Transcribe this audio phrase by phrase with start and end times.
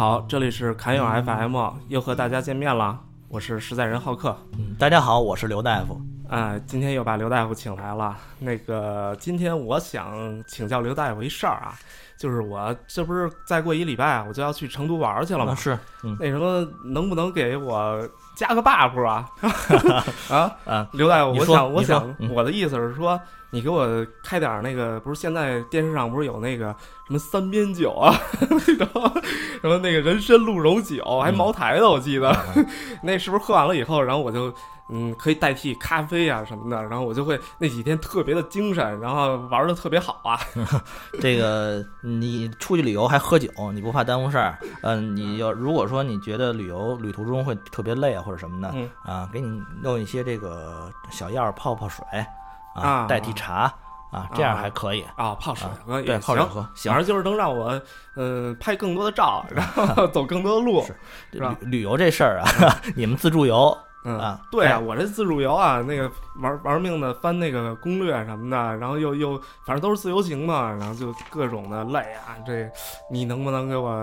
[0.00, 4.34] 好，这里是侃友 FM，又和大家见面了，我是实在人浩克。
[4.54, 6.00] 嗯，大家好，我是刘大夫。
[6.30, 8.16] 哎，今天又把刘大夫请来了。
[8.38, 11.74] 那个，今天我想请教刘大夫一事儿啊，
[12.20, 15.54] 就是我这不是再过一礼拜我就要去成都玩去了吗？
[15.56, 19.26] 是，嗯，那什么，能不能给我加个 buff 啊？
[20.28, 23.18] 啊啊，刘大夫，我想，我想，嗯我的意思是说，
[23.50, 26.66] 你给我开点儿那个，不是现在电视上不是有那个
[27.06, 28.14] 什么三鞭酒啊，
[28.50, 29.12] 那种
[29.62, 32.36] 什么那个人参鹿茸酒，还嗯茅台的，我记得，
[33.02, 34.52] 那是不是喝完了以后，然后我就
[34.92, 40.38] 嗯可以代替咖啡啊什么的，然后我就会那几天特别的精神，然后玩的特别好啊。
[41.20, 41.84] 这个
[42.18, 44.58] 你出去旅游还喝酒，你不怕耽误事儿？
[44.82, 52.04] 嗯，你要如果说你觉得旅游旅途中会特别累啊或者什么的，嗯啊，给你弄一些这个小药泡泡水
[52.74, 53.72] 啊代替茶
[54.10, 55.04] 啊，这样还可以。
[55.16, 56.98] 啊，泡水啊喝也对，泡水行，喝行反。
[56.98, 57.80] 正就是能让我
[58.16, 60.82] 嗯拍更多的照， 然后走更多的路。
[60.82, 60.96] 是
[61.32, 62.48] 是吧旅旅游这事儿啊，
[62.96, 72.36] 你们自助游嗯啊对啊，哎我这自助游啊，那个玩玩命的翻那个攻略什么的，然后又又反正都是自由行嘛，然后就各种的累啊。
[72.46, 72.70] 这
[73.10, 74.02] 你能不能给我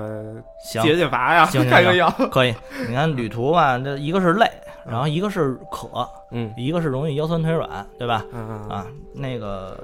[0.72, 1.46] 解解乏呀？
[1.70, 2.10] 开个药。
[2.32, 2.54] 可以。
[2.88, 4.48] 你看旅途吧，这一个是累，
[4.86, 8.24] 然后一个是渴，嗯一个是容易腰酸腿软，对吧？
[8.32, 9.76] 嗯嗯啊，那个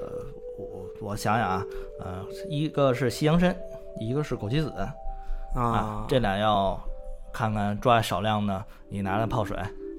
[0.58, 1.64] 我我想想啊，
[2.00, 3.54] 呃，一个是西洋参，
[3.98, 4.94] 一个是枸杞子啊
[5.60, 6.78] 啊，，这俩要
[7.32, 9.56] 看看抓少量的，你拿来泡水，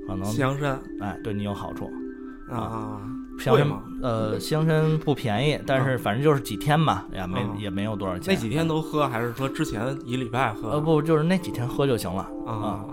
[0.08, 1.89] 可能西洋参哎对你有好处。
[2.50, 3.02] 啊，
[3.39, 3.84] 西洋参贵吗？
[4.03, 8.33] 呃，西洋参不便宜，但是反正就是几天吧，也没嗯也没有多少钱。
[8.33, 10.70] 那几天都喝，还是说之前一礼拜喝？
[10.70, 12.30] 呃不，就是那几天喝就行了。
[12.45, 12.86] 啊。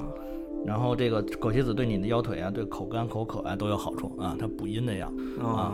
[0.64, 5.12] 然后这个枸杞子对你的腰腿啊、对口干口渴啊都有好处啊，它补阴的药。
[5.42, 5.72] 啊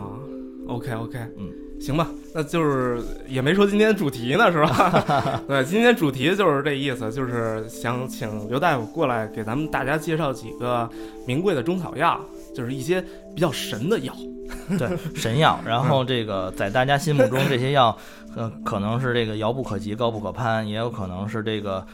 [0.67, 1.47] ，OK OK，嗯，
[1.79, 5.41] 行吧，那就是也没说今天主题呢，是吧？
[5.47, 10.89] 对，今天主题就是这意思，就是想请刘大夫过来给咱们大家介绍几个
[11.25, 12.19] 名贵的中草药，
[12.53, 13.01] 就是一些
[13.33, 14.13] 比较神的药。
[14.77, 15.59] 对，神药。
[15.65, 17.95] 然后这个在大家心目中，这些药，
[18.35, 21.85] 呃，可能是这个遥不可及、高不可攀，也有可能是这个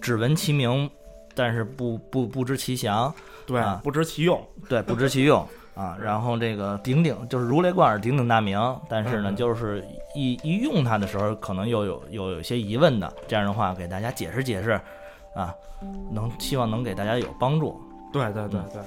[0.00, 0.88] 只闻其名，
[1.34, 3.12] 但是不不不知其详，
[3.46, 4.40] 对，啊不知其用。
[4.68, 5.96] 对，不知其用啊。
[6.00, 8.58] 然后这个鼎鼎就是如雷贯耳、鼎鼎大名，
[8.88, 13.12] 但是呢，嗯就是一一用它的时候，可能又有有有些疑问的。
[13.28, 14.80] 这样的话，给大家解释解释，
[15.34, 15.54] 啊，
[16.10, 17.80] 能希望能给大家有帮助。
[18.12, 18.82] 对对对对。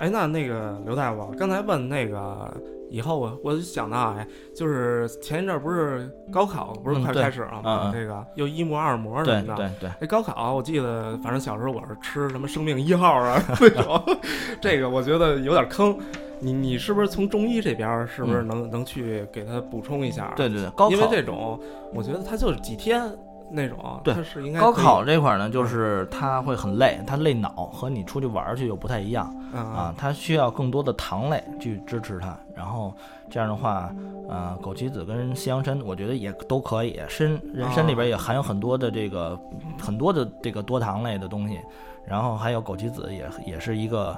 [0.00, 2.50] 哎，那那个刘大夫，刚才问那个
[2.88, 9.54] 以后我我就想到，哎，就是前一阵儿不是高考不是快开始了这个又一模二模什么的。
[9.56, 14.02] 对对，那高考，我记得反正小时候我是吃什么生命一号啊 那种，
[14.58, 15.96] 这个我觉得有点坑。
[16.42, 20.32] 你你是不是从中医这边是不是能、能去给他补充一下？
[20.34, 21.60] 对对对，高考因为这种
[21.92, 23.02] 我觉得他就是几天
[23.50, 32.38] 那种，对它是应该高考这块儿呢，就是它会很累，它累脑，和你出去玩儿去又不太一样啊啊，它需要更多的糖类去支持它。
[32.54, 32.94] 然后
[33.28, 33.90] 这样的话，
[34.28, 37.00] 呃，枸杞子跟西洋参，我觉得也都可以。
[37.08, 39.38] 参人参里边也含有很多的这个
[39.80, 41.58] 很多的这个多糖类的东西，
[42.04, 44.16] 然后还有枸杞子也也是一个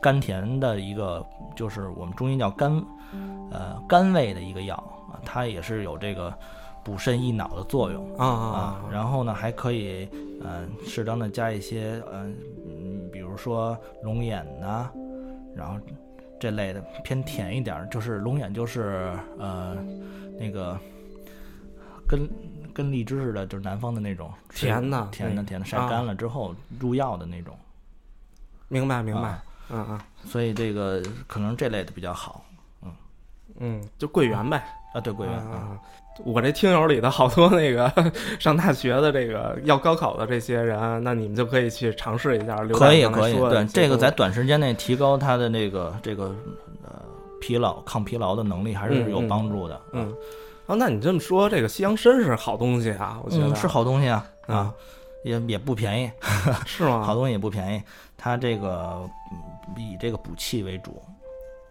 [0.00, 1.24] 甘甜的一个，
[1.56, 2.72] 就是我们中医叫甘
[3.50, 4.74] 呃甘味的一个药
[5.12, 6.32] 啊，它也是有这个
[6.84, 8.16] 补肾益脑的作用。
[8.16, 10.08] 啊啊啊，然后呢，还可以
[10.44, 14.90] 嗯、适当的加一些嗯嗯，比如说龙眼呐、
[15.54, 15.78] 然后
[16.40, 19.76] 这类的偏甜一点儿，就是龙眼就是呃
[20.38, 20.76] 那个
[22.08, 22.28] 跟
[22.74, 27.56] 跟荔枝似的，就是南方的那种甜的甜的甜的，晒啊干了之后入药的那种。
[28.66, 32.44] 明白明白啊，嗯嗯所以这个可能这类的比较好
[32.82, 32.92] 嗯
[33.60, 34.56] 嗯，就桂圆呗。
[34.92, 35.00] 啊。
[35.00, 35.80] 对，桂圆啊，啊，
[36.24, 37.90] 我这听友里的好多那个
[38.38, 42.56] 上大学的这个要高考的这些人，那你们就可以去尝试一下。
[42.62, 46.34] 刘大可以可以，对这个在短时间内提高他的那个这个
[46.84, 47.00] 呃
[47.40, 49.80] 疲劳抗疲劳的能力还是有帮助的。
[49.92, 50.12] 嗯，
[50.66, 54.74] 哦，那你这么说，这个西洋参是好东西啊，我觉得、嗯，是好东西啊啊啊，
[55.24, 56.10] 也也不便宜，
[56.66, 57.02] 是吗？
[57.02, 57.82] 好东西也不便宜。
[58.16, 59.00] 它这个
[59.32, 61.02] 嗯以这个补气为主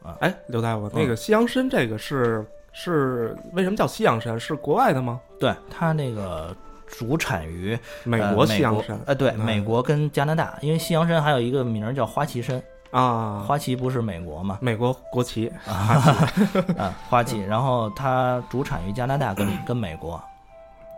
[0.03, 4.39] 啊，哎，刘大夫，嗯那个西洋参这个是是为什么叫西洋参？
[4.39, 5.19] 是国外的吗？
[5.39, 5.53] 对。
[5.69, 6.55] 它那个
[6.87, 9.39] 主产于美国西洋参呃，对，嗯。
[9.39, 14.57] 美国跟加拿大，因为西洋参还有一个名儿叫花旗参，啊，花旗不是美国吗？
[14.61, 15.51] 美国国旗。
[15.67, 20.21] 啊， 花旗，然后它主产于加拿大跟跟美国。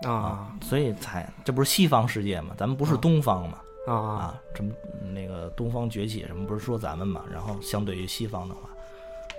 [0.03, 0.47] 啊。
[0.61, 2.53] 所以才这不是西方世界嘛？
[2.57, 2.99] 咱们不是啊。
[3.01, 3.57] 东方嘛？
[3.87, 3.93] 啊。
[3.93, 4.71] 啊，什么
[5.13, 7.21] 那个东方崛起什么不是说咱们嘛？
[7.31, 8.61] 然后相对于西方的话，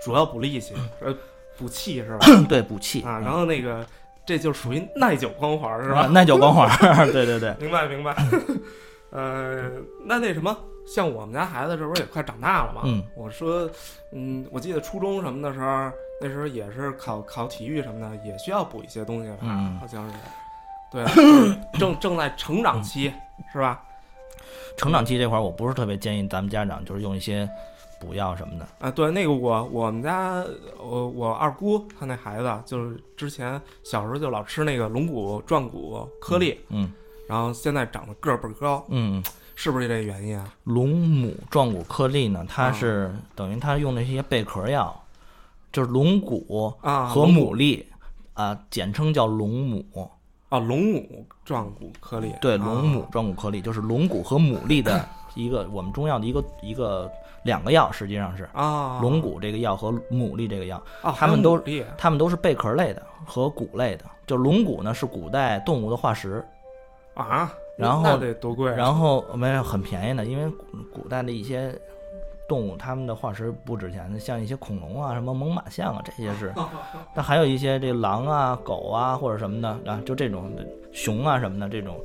[0.01, 1.15] 主要补力气，呃，
[1.57, 2.25] 补气是吧？
[2.49, 3.85] 对补气啊，嗯然后那个
[4.25, 6.07] 这就属于耐久光环是吧？
[6.07, 6.67] 耐久光环，
[7.11, 8.15] 对对对， 明白明白。
[9.11, 9.69] 呃，
[10.05, 10.55] 那那什么，
[10.85, 12.81] 像我们家孩子这不是也快长大了嘛？
[12.85, 13.69] 嗯，我说，
[14.11, 15.89] 嗯，我记得初中什么的时候，
[16.21, 19.37] 那时候也是考考体育什么的，也需要补一些东西吧？
[19.43, 20.13] 嗯好像是。
[20.91, 23.11] 对， 就是正正在成长期，
[23.53, 23.81] 是吧？
[24.77, 27.49] 成长期这块儿，我不是特别建议咱们家长就是用一些
[27.99, 28.67] 补药什么的。
[28.79, 30.43] 啊，对，那个我我们家
[30.79, 36.91] 我我二姑她那孩子，就是之前小时候就老吃那个龙骨壮骨颗粒，嗯
[37.27, 39.23] 然后现在长得个儿倍儿高，嗯，
[39.55, 40.53] 是不是这原因啊？
[40.65, 45.03] 龙母壮骨颗粒呢，它啊是等于它用那些贝壳药，
[45.71, 47.83] 就是龙骨啊，和牡蛎
[48.33, 50.11] 啊，简称叫龙母。
[50.49, 55.03] 啊，龙母壮骨颗粒，对，啊龙母壮骨颗粒就是龙骨和牡蛎的
[55.33, 57.11] 一个我们中药的一个一个
[57.45, 64.03] 两个药，实际上是啊，龙骨这个药和牡蛎这个药，啊，它们都还有牡蛎它们都是贝壳类的和骨类的。
[64.25, 66.43] 就龙骨呢是古代动物的化石，
[67.13, 68.75] 啊，然后那得多贵啊？
[68.75, 71.71] 然后没有很便宜的，因为古古代的一些
[72.49, 76.51] 动物，它们的化石不值钱的，像一些恐龙啊、什么猛犸象啊，这些是。
[77.13, 80.51] 但还有一些这狼啊、狗啊或者什么的啊，就这种
[80.91, 81.99] 熊啊什么的这种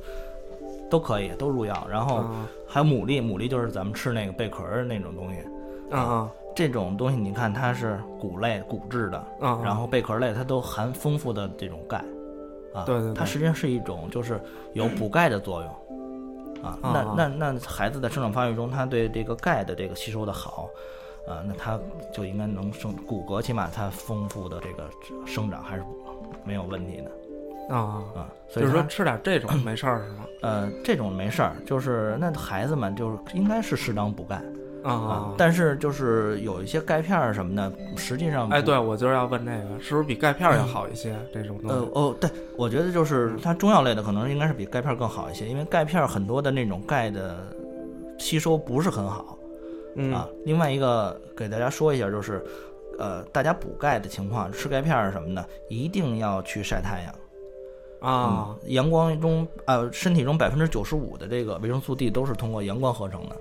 [0.91, 1.87] 都可以，都入药。
[1.89, 2.47] 然后啊。
[2.67, 5.39] 还有牡蛎，牡蛎就是咱们吃那个贝壳儿那种东西。
[5.89, 6.31] 啊啊。
[6.53, 12.03] 这种东西你看它是骨类、骨质的，啊，然后贝壳类它都含丰富的这种钙，
[12.73, 14.37] 啊，对它实际上是一种就是
[14.73, 15.69] 有补钙的作用，
[16.61, 17.15] 啊，那啊。
[17.17, 20.69] 那那孩子在生长发育中，他对这个钙的这个吸收的好，
[21.25, 21.79] 啊，那他
[22.11, 24.89] 就应该能生骨骼，起码它丰富的这个
[25.25, 25.83] 生长还是
[26.43, 27.09] 没有问题的
[27.71, 30.25] 啊，啊，所以就是说吃点这种没事儿是吗？
[30.41, 34.41] 呃这种没事儿，就是那孩子们就是应该是适当补钙
[34.83, 41.15] 啊啊，但是就是有一些钙片儿什么的，实际上哎，对，我就是要问这个，是不是比钙片儿要好一些？
[41.33, 47.37] 这种东西呃哦，对，我觉得就是它中药类的可能应该是比钙片更好一些，因为钙片很多的那种钙的
[48.17, 49.37] 吸收不是很好
[49.95, 50.27] 嗯啊。
[50.45, 52.43] 另外一个给大家说一下，就是
[52.97, 57.13] 呃，大家补钙的情况，吃钙片儿什么的，一定要去晒太阳
[58.01, 63.35] 啊嗯阳光中呃，身体中百分之九十五的这个维生素 D 都是通过阳光合成的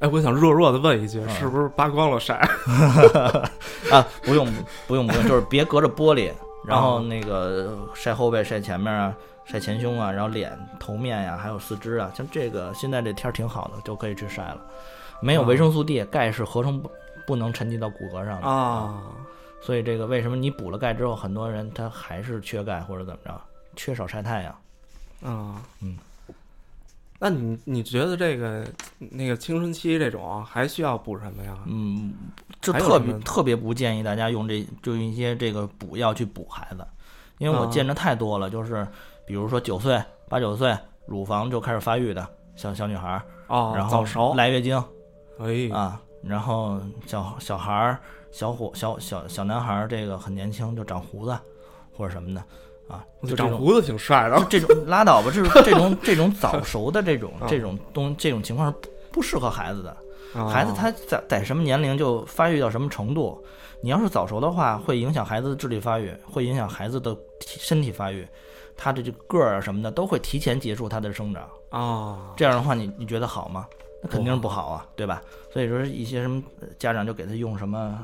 [0.00, 2.34] 哎，我想弱弱的问一句，嗯是不是扒光了晒？
[3.92, 4.46] 啊，不用
[4.86, 6.32] 不用不用，就是别隔着玻璃，
[6.66, 9.14] 然后啊那个晒后背、晒前面啊。
[9.50, 14.60] 晒前胸啊，然后脸、头面呀、还有四肢啊，像这个现在这天儿挺好的，就可以去晒了。
[15.22, 16.90] 没有啊维生素 D，钙是合成不
[17.26, 19.00] 不能沉积到骨骼上的，啊
[19.62, 23.40] 所以这个为什么你补了钙之后，很多人他还是缺钙或者怎么着，
[23.78, 24.52] 缺少晒太阳。
[25.22, 25.96] 啊，嗯。
[27.20, 28.64] 那你你觉得这个
[28.98, 31.58] 那个青春期这种还需要补什么呀？
[31.66, 32.14] 嗯，
[32.60, 36.86] 就特别特别不建议大家用这就用一些这个补药去补孩子，
[37.38, 38.86] 因为我啊见着太多了，就是
[39.26, 44.76] 比如说九岁、八九岁，乳房就开始发育的小小女孩儿，哦，然后来月经
[45.40, 47.98] 哎，啊，然后小小孩儿、
[48.30, 51.36] 小伙、小小小男孩儿，这个很年轻就长胡子
[51.92, 52.40] 或者什么的
[52.88, 53.36] 啊，就。
[53.36, 54.46] 长胡子挺帅的。
[54.48, 59.90] 这种拉倒吧，这种这种这种早熟的这种 啊这种东这种情况是不不适合孩子的。
[60.34, 63.42] 啊孩子他在在什么年龄就发育到什么程度，
[63.80, 68.26] 你要是早熟的话，会影响孩子的智力发育，会影响孩子的体身体发育，
[68.76, 71.48] 他的这个个儿啊什么的都会提前结束他的生长。
[71.70, 73.66] 啊，这样的话你，你觉得好吗？
[74.02, 75.22] 那肯定是不好啊，对吧？
[75.50, 77.98] 所以说一些什么呃家长就给他用什么，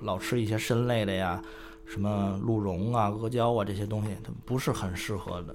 [0.00, 1.42] 老吃一些参类的呀，
[1.86, 5.54] 什么鹿茸啊、阿胶啊这些东西，它不是很适合的。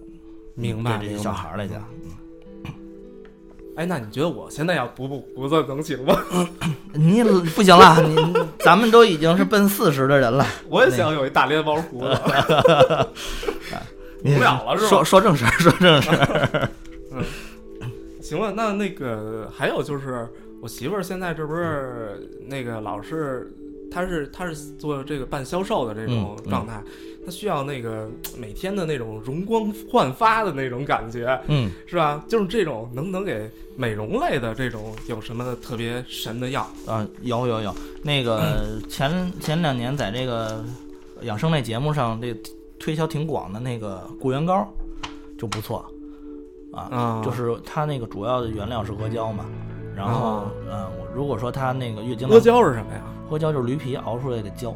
[0.56, 0.98] 明白。
[0.98, 1.84] 对这些小孩儿来讲，
[3.76, 6.18] 哎，那你觉得我现在要补补胡子能行吗？
[6.94, 7.24] 你
[7.56, 8.16] 不行了，你
[8.60, 10.46] 咱们都已经是奔四十的人了。
[10.68, 12.18] 我也想有一大连毛胡子。
[14.24, 16.70] 你不了了是吧说说正事儿， 说正事儿。
[18.22, 20.28] 行了，那那个还有就是，
[20.62, 23.52] 我媳妇儿现在这不是那个老是，
[23.92, 26.82] 她是他是做这个半销售的这种嗯嗯状态，
[27.26, 32.24] 他需要那个每天的那种容光焕发的那种感觉，嗯，是吧？
[32.28, 40.64] 就是这种能不能给美容类的这种有什么特别神的药啊，有有有，那个 前前两年在这个
[41.24, 42.34] 养生类节目上，这
[42.80, 44.66] 推销挺广的那个固元膏
[45.38, 45.86] 就不错
[46.72, 47.22] 啊，啊？
[47.26, 49.46] 就是它那个主要的原料是阿胶嘛，
[49.96, 53.04] 然后啊呃，我如果说它那个月经阿胶是什么呀？
[53.32, 54.76] 阿胶就是驴皮熬出来的胶，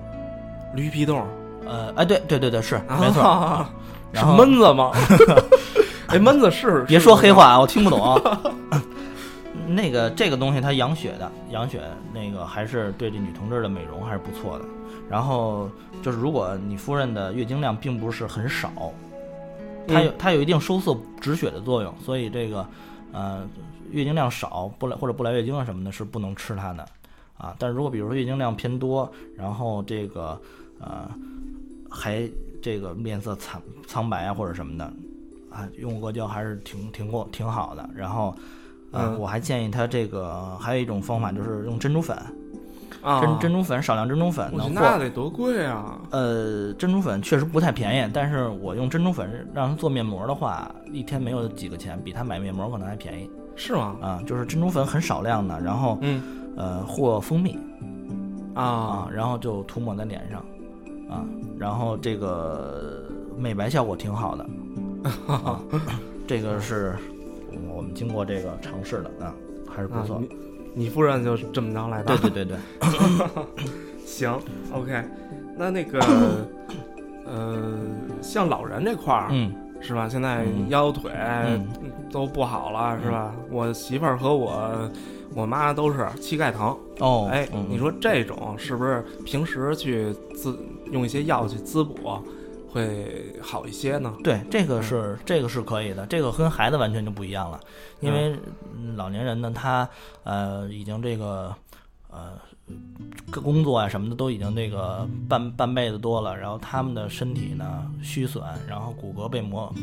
[0.73, 1.25] 驴皮冻，
[1.65, 3.21] 呃，哎，对对对对，是没错。
[3.21, 3.69] 啊
[4.13, 4.91] 是然后闷子吗？
[6.07, 8.21] 哎，闷子是别说黑，话啊，我听不懂。
[9.67, 11.81] 那个这个东西它养血的，养血
[12.13, 14.65] 那个还是对这女同志的美容还是不错的。
[15.09, 15.69] 然后
[16.01, 18.71] 就是如果你夫人的月经量并不是很少，
[19.87, 22.65] 它有它有一定收缩止血的作用，所以这个
[23.11, 23.45] 呃
[23.91, 26.85] 月经量少不来或者不来月经啊什么的，是不能吃它的
[27.37, 27.55] 啊。
[27.59, 30.39] 但是如果比如说月经量偏多，然后这个
[30.79, 31.09] 呃
[31.89, 32.29] 还
[32.61, 34.85] 这个面色苍苍白啊或者什么的
[35.49, 37.89] 啊，用阿胶还是挺挺过挺好的。
[37.95, 38.35] 然后
[38.91, 42.17] 呃嗯我还建议他这个还有一种方法就是用珍珠粉，
[43.01, 44.73] 啊，珍珍珠粉少量珍珠粉能和。
[44.73, 45.99] 那得多贵啊！
[46.11, 53.95] 呃，珍珠粉确实不太便宜，但是我用珍珠粉让他做面膜的话，一天没有几个钱，比他买面膜可能还便宜是吗？
[54.01, 54.23] 啊。
[54.25, 56.21] 就是珍珠粉很少量的，然后嗯
[56.55, 57.57] 呃或蜂蜜
[58.53, 60.39] 啊啊，然后就涂抹在脸上
[61.09, 61.25] 啊，
[61.57, 63.03] 然后这个
[63.37, 64.45] 美白效果挺好的
[65.27, 65.59] 啊，
[66.27, 66.95] 这个是
[67.73, 69.33] 我们经过这个尝试的啊，
[69.69, 70.15] 还是不错。
[70.17, 70.29] 啊你
[70.77, 72.17] 你夫人就这么着来的？
[72.17, 73.45] 对对对对，
[74.05, 74.37] 行
[74.73, 75.01] ，OK。
[75.57, 75.99] 那那个
[77.25, 77.77] 呃，
[78.21, 80.09] 像老人这块儿、嗯是吧？
[80.09, 81.65] 现在嗯腰腿嗯
[82.11, 83.33] 都不好了，是吧？
[83.49, 84.89] 我媳妇儿和我
[85.35, 86.75] 我妈都是膝盖疼。
[86.99, 90.57] 哦，哎，嗯你说这种是不是平时去滋
[90.91, 92.19] 用一些药去滋补
[92.71, 94.13] 会好一些呢？
[94.23, 97.59] 对，这个是这个是可以的，这个跟孩子完全就不一样了，
[97.99, 98.37] 因为
[98.75, 99.87] 嗯老年人呢，他
[100.23, 101.55] 呃已经这个
[102.09, 102.33] 呃
[103.31, 109.73] 工作啊什么的都已经这个半半辈子多了，然后他们的身体呢虚损，然后骨骼被磨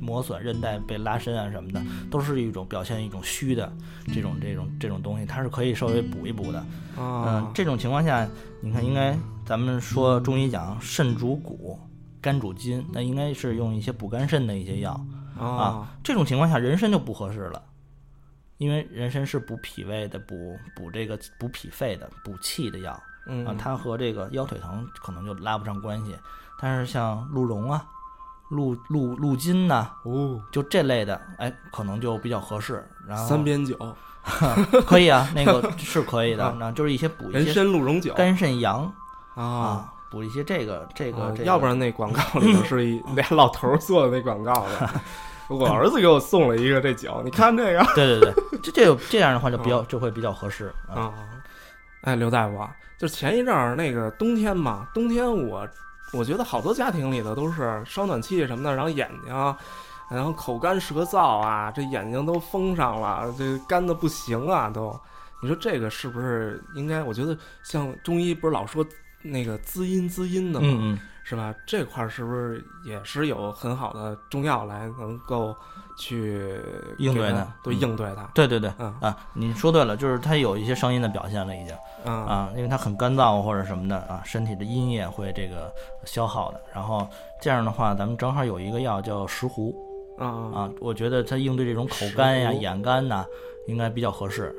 [0.00, 3.72] 磨损，韧带被拉伸啊什么的，都是一种表现一种虚的
[4.14, 6.64] 这种这种这种东西，它是可以稍微补一补的。
[6.96, 8.28] 嗯、啊，这种情况下，
[8.60, 11.78] 你看，应该咱们说中医讲肾主骨，
[12.20, 14.92] 肝主筋，那应该是用一些补肝肾的一些药
[15.38, 15.88] 啊啊。
[16.02, 17.62] 这种情况下，人参就不合适了，
[18.56, 23.54] 因为人参是补脾胃的，补补这个补脾肺的，补气的药嗯啊。
[23.58, 26.14] 它和这个腰腿疼可能就拉不上关系。
[26.60, 27.86] 但是像鹿茸啊、
[28.48, 32.86] 鹿鹿鹿筋呐、哦，就这类的，哎，可能就比较合适。
[33.06, 33.76] 然后三边酒，
[34.86, 38.90] 可以啊，那个是可以的啊，那就是一些补一人些参鹿茸酒肝肾阳。
[39.34, 39.42] 啊。
[39.44, 44.90] 啊，补一些这个这个啊这个，要不然那广告里头是一 俩老头儿做的那广告的。
[45.48, 50.96] 我儿子给我送了一个这酒， 你看这个对对对，这这有这样的话就比较就会比较合适啊。
[50.96, 51.14] 啊。
[52.02, 55.66] 哎，刘大夫啊，就前一阵儿那个冬天嘛，冬天我
[56.12, 59.56] 我觉得好多家庭里头都是烧暖气什么的，然后眼睛，
[60.10, 64.98] 然后口干舌燥啊，这眼睛都封上了，这干的不行啊都。
[65.40, 67.02] 你说这个是不是应该？
[67.02, 68.84] 我觉得像中医不是老说
[69.22, 70.98] 那个滋阴滋阴的吗？
[71.28, 71.54] 是吧？
[71.66, 75.54] 这块儿是不是也是有很好的中药来能够
[75.98, 76.58] 去
[76.98, 78.30] 应对的对嗯应对它？
[78.34, 85.70] 对对对嗯啊，你说对了，就是它有一些声音的表现了已经啊啊，因为它很干燥或者什么的啊，身体的阴液会这个
[86.06, 86.60] 消耗的。
[86.72, 87.06] 然后
[87.42, 89.74] 这样的话，咱们正好有一个药叫石斛
[90.16, 93.26] 啊啊，我觉得它应对这种口干呀、眼干呐，
[93.66, 94.54] 应该比较合适。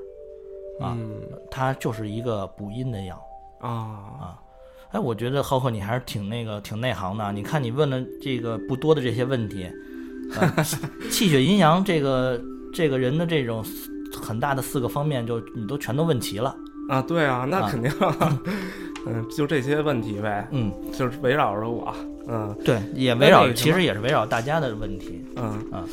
[0.79, 1.19] 啊嗯
[1.51, 3.15] 它就是一个补阴的药
[3.59, 3.69] 啊。
[3.69, 4.39] 啊
[4.91, 7.31] 哎，我觉得浩克你还是挺那个挺内行的。
[7.31, 9.65] 你看你问了这个不多的这些问题，
[10.39, 10.63] 啊、
[11.11, 12.41] 气血阴阳这个
[12.73, 13.63] 这个人的这种
[14.11, 16.55] 很大的四个方面，就你都全都问齐了。
[16.89, 16.99] 啊！
[17.03, 17.91] 对啊，那啊肯定，
[19.05, 21.93] 嗯，就这些问题呗，嗯，就是围绕着我，
[22.27, 25.23] 嗯对，也围绕其实也是围绕大家的问题。
[25.35, 25.85] 嗯啊。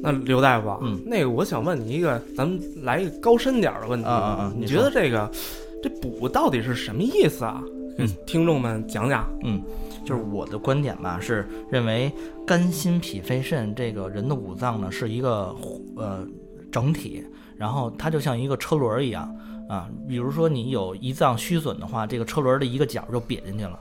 [0.00, 5.28] 那刘大夫啊，嗯那个我想问你一个，咱们来一个高深点儿的问题，啊啊啊你觉得这个
[5.82, 7.60] 这补到底是什么意思啊？
[7.96, 9.28] 给嗯听众们讲讲。
[9.42, 9.62] 嗯，
[10.04, 12.12] 就是我的观点吧，是认为
[12.46, 15.54] 肝、心、脾、肺、肾这个人的五脏呢是一个
[15.96, 16.26] 呃
[16.72, 17.24] 整体，
[17.56, 19.34] 然后它就像一个车轮儿一样
[19.68, 19.88] 啊。
[20.08, 23.78] 比如说你有一脏虚损的话，这个车轮儿的一个角就瘪进去了。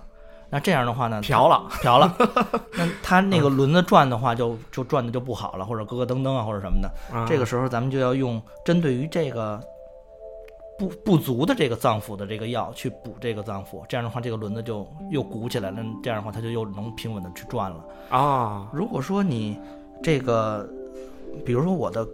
[0.50, 2.16] 那这样的话呢，瓢了， 瓢了，
[2.78, 6.88] 那它那个轮子转的话就，就转的就不好了，或者咯咯噔噔啊，或者什么的。
[7.12, 9.60] 啊这个时候咱们就要用针对于这个
[10.78, 17.86] 不不足的这个脏腑的这个药去补这个脏腑，这样的话这个轮子就又鼓起来了，这样的话它就又能平稳的去转了。
[18.10, 19.60] 啊如果说你
[20.02, 20.68] 这个，
[21.46, 22.08] 比如说我的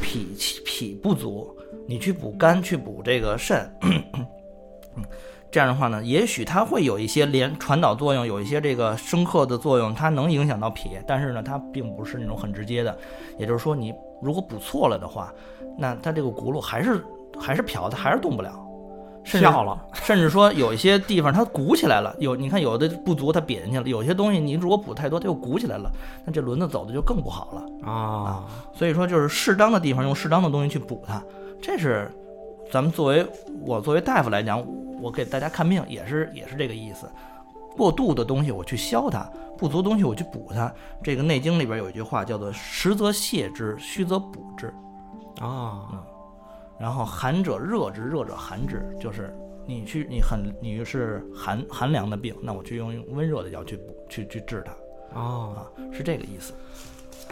[0.00, 1.54] 脾气脾不足，
[1.86, 5.04] 你去补肝，去补这个肾，嗯，
[5.50, 12.96] 这样的话呢，也许它会有一些连传导作用，有一些这个生克的作用，它能影响到脾，但是呢，它并不是那种很直接的。
[13.38, 15.32] 也就是说，你如果补错了的话，
[15.76, 17.04] 那它这个轱辘还是
[17.38, 18.52] 还是瓢，它还是动不了。
[19.24, 19.48] 甚至
[19.92, 25.90] 甚至说有一些地方它鼓起来了，有你看有的不足它瘪进去了，有些东西你如果补太多它又鼓起来了，
[26.24, 27.90] 那这轮子走的就更不好了。
[27.90, 31.20] 啊所以说就是适当的地方用适当的东西去补它，
[31.60, 32.08] 这是
[32.70, 33.26] 咱们作为
[33.62, 34.64] 我作为大夫来讲，
[35.02, 37.10] 我给大家看病也是也是这个意思。
[37.76, 39.28] 过度的东西我去消它，
[39.58, 40.72] 不足东西我去补它。
[41.02, 44.72] 这个《内经》里边有一句话叫做“实则泻之，虚则补之”。
[45.42, 45.82] 啊，
[46.78, 49.34] 然后寒者热之，热者寒之，就是
[49.66, 53.78] 你去你很你是寒寒凉的病，那我去用用温热的药去
[54.08, 54.72] 去去治它
[55.18, 55.60] 哦，啊，
[55.92, 56.52] 是这个意思。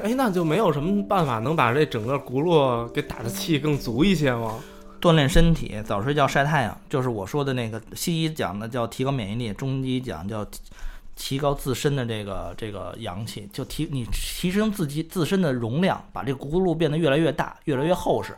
[0.03, 4.59] 哎，那就没有什么办法能把这整个轱辘给打的气更足一些吗？
[5.01, 10.61] 锻炼身体，早睡觉，晒太阳，就是我说的那个西医讲的叫提高免疫力，中医讲叫提
[11.15, 18.35] 提高自身的这个这个阳气，就提你提升自己自身的容量，把这个轱辘变得越来越大，越来越厚实，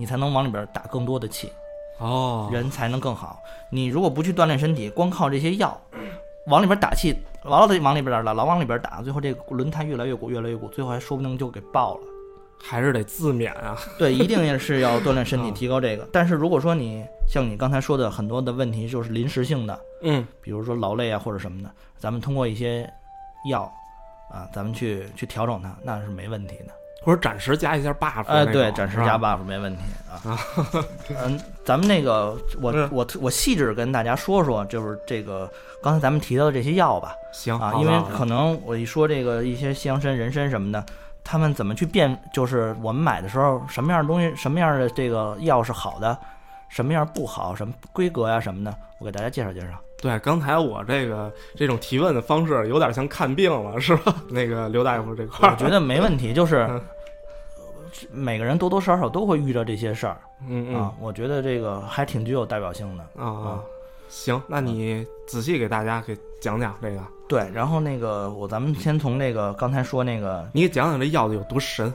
[0.00, 1.52] 你才能往里边打更多的气，
[1.98, 3.42] 哦，人才能更好。
[3.68, 5.78] 你如果不去锻炼身体，光靠这些药
[6.46, 7.14] 往里边打气，
[7.44, 12.00] 老得往里边打，老往里边打，最后这个轮胎越来越鼓，越来越鼓，最后还说不定就给爆了。
[12.62, 13.76] 还是得自勉啊。
[13.98, 16.08] 对，一定也是要锻炼身体，嗯提高这个。
[16.10, 22.90] 但是如果说你像你刚才说的很多的问题，就是临时性的，嗯，比如说劳累啊或者什么的，咱们通过一些
[23.50, 23.70] 药
[24.32, 26.72] 啊，咱们去去调整它，那是没问题的。
[27.02, 28.44] 或者暂时加一下 buff 哎。
[28.46, 30.38] 对，暂时加 buff 没问题啊。
[31.24, 35.50] 嗯，咱们那个我嗯我我细致跟大家说说，就是这个
[35.82, 37.14] 刚才咱们提到的这些药吧。
[37.32, 40.84] 行啊，因为可能我一说这个一些西洋参、人参什么的，
[41.22, 46.18] 他们怎么去辨，就是我们买的时候什么样的东西，什么样的这个药是好的，
[46.68, 49.68] 什么样不好，什么规格呀、什么的，我给大家介绍介绍。
[50.00, 54.14] 对，刚才我这个这种提问的方式有点像看病了，是吧？
[54.30, 56.80] 那个刘大夫这块儿，我觉得没问题，就是嗯
[58.10, 60.16] 每个人多多少少都会遇到这些事儿
[60.48, 63.04] 嗯嗯啊，我觉得这个还挺具有代表性的。
[63.14, 63.60] 啊啊，
[64.08, 71.92] 行，那你仔细给大家给讲讲这个，对，然后那个我咱们先从那个刚才说那个你给讲讲这药的有多神。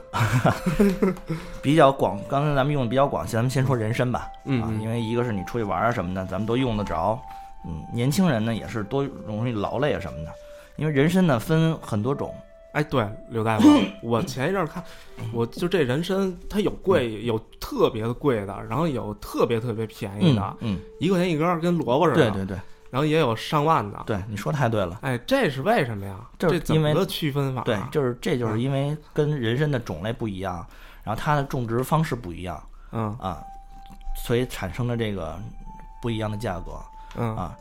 [1.63, 4.27] 比较广，刚才咱们用的比较广，咱们先说人参吧。
[4.43, 7.19] 嗯因为一个是你出去玩啊什么的，咱们都用得着。
[7.65, 10.31] 嗯，年轻人呢也是多容易劳累啊什么的。
[10.77, 12.35] 因为人参呢分很多种，
[12.73, 13.67] 哎，对，刘大夫，
[14.03, 14.83] 我前一阵儿看，
[15.31, 22.29] 我就这人参，它有贵，有特别的贵的，然后有特别特别便宜嗯的，嗯，一块钱一根儿，跟萝卜似的。
[22.29, 22.57] 对对对
[22.91, 24.01] 然后也有上万的。
[24.05, 24.99] 对，你说太对了。
[25.01, 26.17] 哎，这是为什么呀？
[26.37, 27.61] 就是因为这怎么个区分法？
[27.63, 30.65] 对，就是这就是因为跟人参的种类不一样，
[31.03, 33.41] 然后它的种植方式不一样嗯啊，
[34.25, 35.37] 所以产生了这个
[36.01, 36.73] 不一样的价格
[37.17, 37.57] 嗯啊。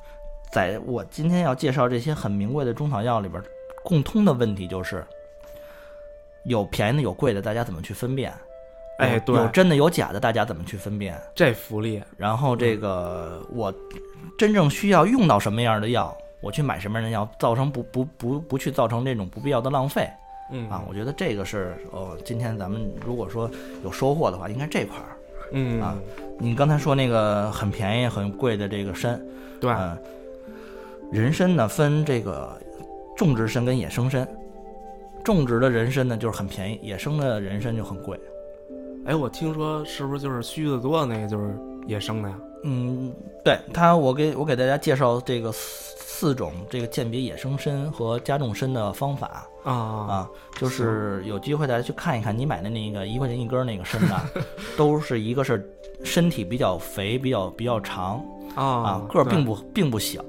[0.53, 3.43] 在我今天要介绍这些很名贵的中草药里边，
[3.83, 5.05] 共通的问题就是
[6.45, 8.33] 有便宜的有贵的，大家怎么去分辨？
[9.01, 11.21] 有哎对有真的有假的，大家怎么去分辨？
[11.35, 13.75] 这福利，然后这个我
[14.39, 20.09] 真正需要用到什么样的药，我去买什么样的药，造成不不不不去造成这种不必要的浪费
[20.53, 20.85] 嗯啊！
[20.87, 23.51] 我觉得这个是哦，今天咱们如果说
[23.83, 25.14] 有收获的话，应该这块儿。
[25.53, 25.97] 嗯啊
[26.39, 29.21] 你刚才说那个很便宜很贵的这个参，
[29.61, 29.97] 对，嗯，
[31.13, 32.61] 人参呢分这个
[33.17, 34.27] 种植参跟野生参，
[35.23, 38.19] 种植的人参呢就是很便宜，野生的人参就很贵。
[39.07, 42.37] 哎，我听说是不是就是须子多那个就是野生的呀？
[42.65, 54.21] 嗯，对它，我给我给大家介绍这个四四种这个鉴别野生参和加重参的方法啊啊，就是有机会大家去看一看，你买的那个一块钱一根儿那个参的，
[54.77, 55.69] 都是一个是
[56.05, 58.23] 身体比较肥、比较比较长
[58.55, 60.23] 啊啊，个儿并不不并不小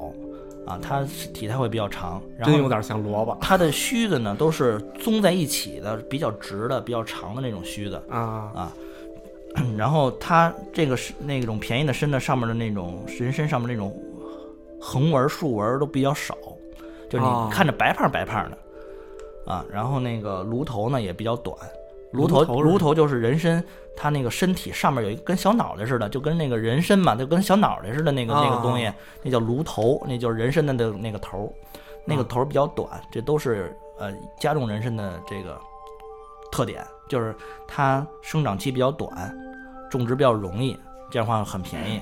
[0.66, 3.38] 啊，它体态会比较长，然后真有点像萝卜。
[3.42, 8.02] 它的须子呢都是综在一起的，比较直的、比较长的那种须子。
[8.10, 8.52] 啊。
[8.56, 8.74] 啊，
[9.78, 13.96] 然后它这个是那种便宜的参的上面的那种人参上面那种
[14.82, 16.36] 横纹、竖纹都比较少，
[17.10, 18.58] 就是哦你看着白胖白胖的
[19.46, 19.66] 啊。
[19.72, 21.58] 然后那个颅头呢也比较短，
[22.12, 22.64] 颅颅头头是？
[22.64, 23.64] 颅头就是人参
[23.96, 31.50] 它那个身体上面有一个跟小脑袋似的，就跟那个人参嘛，就跟小脑袋似的那个、那个东西哦，那叫颅头，那就是人参的那个那个头儿，
[32.06, 35.58] 那个啊头儿比较短，这都是呃加重人参的这个
[36.52, 37.36] 特点，就是
[37.68, 39.36] 它生长期比较短，
[39.90, 40.78] 种植比较容易，
[41.10, 42.02] 这样的话很便宜。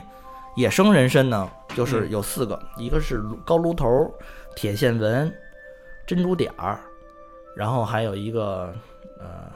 [0.56, 2.12] 野生人参呢，就是嗯。
[2.12, 4.12] 有四个，一个是高炉头、
[4.56, 5.34] 铁线纹、
[6.06, 6.79] 珍珠点儿，
[7.56, 8.74] 然后还有一个
[9.20, 9.52] 呃，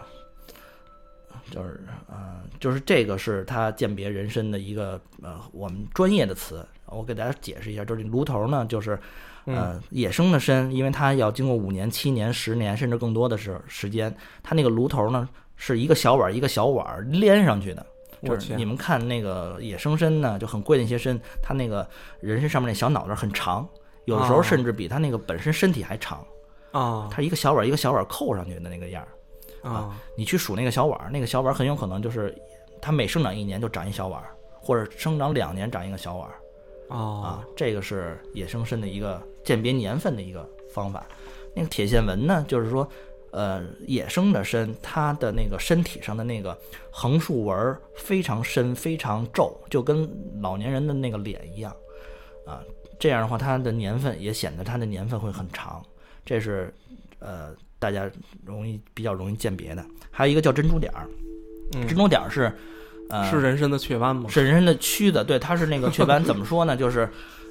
[1.51, 1.79] 就是
[2.09, 8.99] 呃，就是这个是它鉴别人参的一个呃我们专业的词，我给大家解释一下，就是炉头呢，就是
[9.45, 17.85] 嗯呃野生的参，因为它要经过五年、七年、十年甚至更多的时时间，它那个炉头呢是一个小碗儿一个小碗儿连上去的。
[18.23, 21.87] 就是你们看那个野生参呢，就很贵的一些参，它那个
[22.19, 23.67] 人参上面那小脑袋很长，
[24.05, 26.25] 有的时候哦甚至比它那个本身身体还长。
[26.77, 29.09] 啊它一个小碗一个小碗扣上去的那个样儿。
[29.69, 32.33] 啊你去数那个小碗，那个小碗很有可能就是
[32.81, 34.23] 它每生长一年就长一小碗，
[34.61, 36.29] 或者生长两年长一个小碗
[36.89, 41.05] 哦啊，这个是野生参的一个鉴别年份的一个方法。
[41.53, 42.87] 那个铁线纹呢，就是说，
[43.31, 46.55] 呃，野生的参，它的那个身体上的那个
[46.91, 50.07] 横竖纹非常深、非常皱，就跟
[50.39, 51.75] 老年人的那个脸一样
[52.45, 52.61] 啊。
[52.99, 55.83] 这样的话，它的年份也显得它的年份会很长，
[56.27, 56.71] 这是
[57.19, 58.11] 呃大家
[58.45, 59.83] 容易比较容易鉴别的。
[60.11, 61.07] 还有一个叫珍珠点儿，
[61.73, 62.51] 嗯珍珠点儿是
[63.09, 64.29] 呃是人参的雀斑吗？
[64.29, 66.75] 是人参的须子，对，它是那个雀斑， 怎么说呢？
[66.75, 67.07] 就是，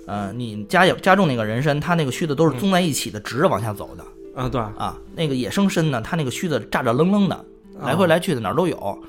[0.06, 4.04] 呃，你加加重那个人参，它那个须子都是综在一起的，直着往下走的
[4.40, 4.98] 啊，对，啊。
[5.14, 7.44] 那个野生参呢，它那个须子炸炸愣愣的，
[7.80, 9.02] 来回来去的哪儿都有。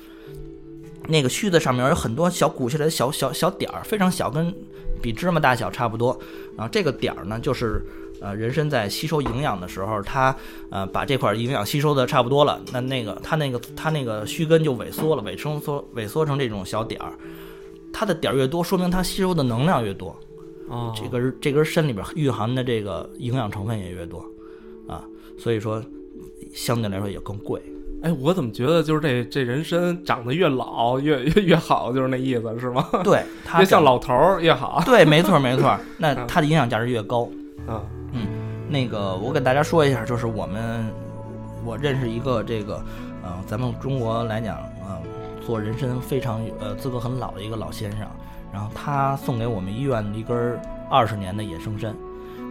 [1.08, 4.54] 那个须子上面有很多小鼓起来的小小小点儿，非常小，跟
[5.02, 6.18] 比芝麻大小差不多。
[6.56, 7.82] 然后这个点儿呢，就是
[8.20, 10.34] 呃人参在吸收营养的时候，它
[10.70, 17.12] 呃把这块营养吸收的差不多了，那那个它那个它那个须根就萎缩了，萎成缩萎缩成这种小点儿。
[17.92, 20.14] 它的点儿越多，说明它吸收的能量越多，
[20.68, 24.24] 哦，这根这根参里边蕴含的这个营养成分也越多，
[24.86, 25.04] 啊，
[25.38, 25.82] 所以说
[26.52, 27.60] 相对来说也更贵。
[28.02, 32.86] 哎，我怎么觉得就是这这人参长得越老越越 越好，就是那意思是吗？
[33.02, 34.80] 对，它 越像老头儿越好。
[34.84, 37.28] 对，没错没错，那 它的营养价值越高。
[37.66, 37.82] 啊，
[38.68, 40.84] 那个我给大家说一下，就是我们
[41.64, 42.82] 我认识一个这个，
[43.22, 45.00] 呃，咱们中国来讲，呃，
[45.44, 48.06] 做人参非常呃资格很老的一个老先生，
[48.52, 50.58] 然后他送给我们医院一根
[50.90, 51.94] 二十年的野生参，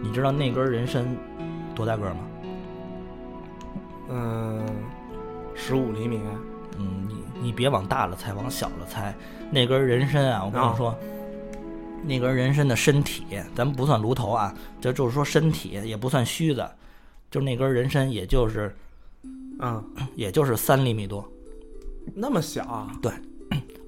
[0.02, 1.04] 你知道那根人参
[1.74, 2.20] 多大个儿吗？
[4.10, 4.62] 嗯，
[5.54, 6.20] 十五厘米。
[6.80, 9.12] 嗯，你你别往大了猜，往小了猜。
[9.50, 10.96] 那根人参啊，我跟你说，
[12.04, 16.66] 那根人参的身体，咱们不算炉头啊，这就是说身体也不算须子，
[17.30, 18.74] 就那根人参，也就是
[19.60, 19.84] 嗯，
[20.14, 21.26] 也就是三厘米多，
[22.14, 22.96] 那么小啊？
[23.02, 23.12] 对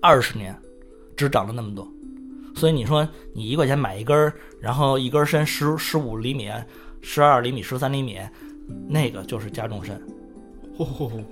[0.03, 0.55] 二十年
[1.17, 1.87] 只长了那么多。
[2.55, 6.51] 所以你说你一块钱买一根儿，然后一根参十十五厘米、
[7.01, 8.19] 十二厘米、十三厘米，
[8.89, 9.99] 那个就是加重参。
[10.77, 11.23] 呼呼呼，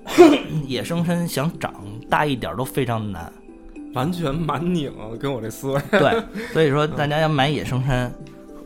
[0.66, 3.32] 野生参想长大一点儿都非常难。
[3.98, 5.80] 完全蛮拧，跟我这思维。
[5.90, 8.12] 对，所以说大家要买野生参，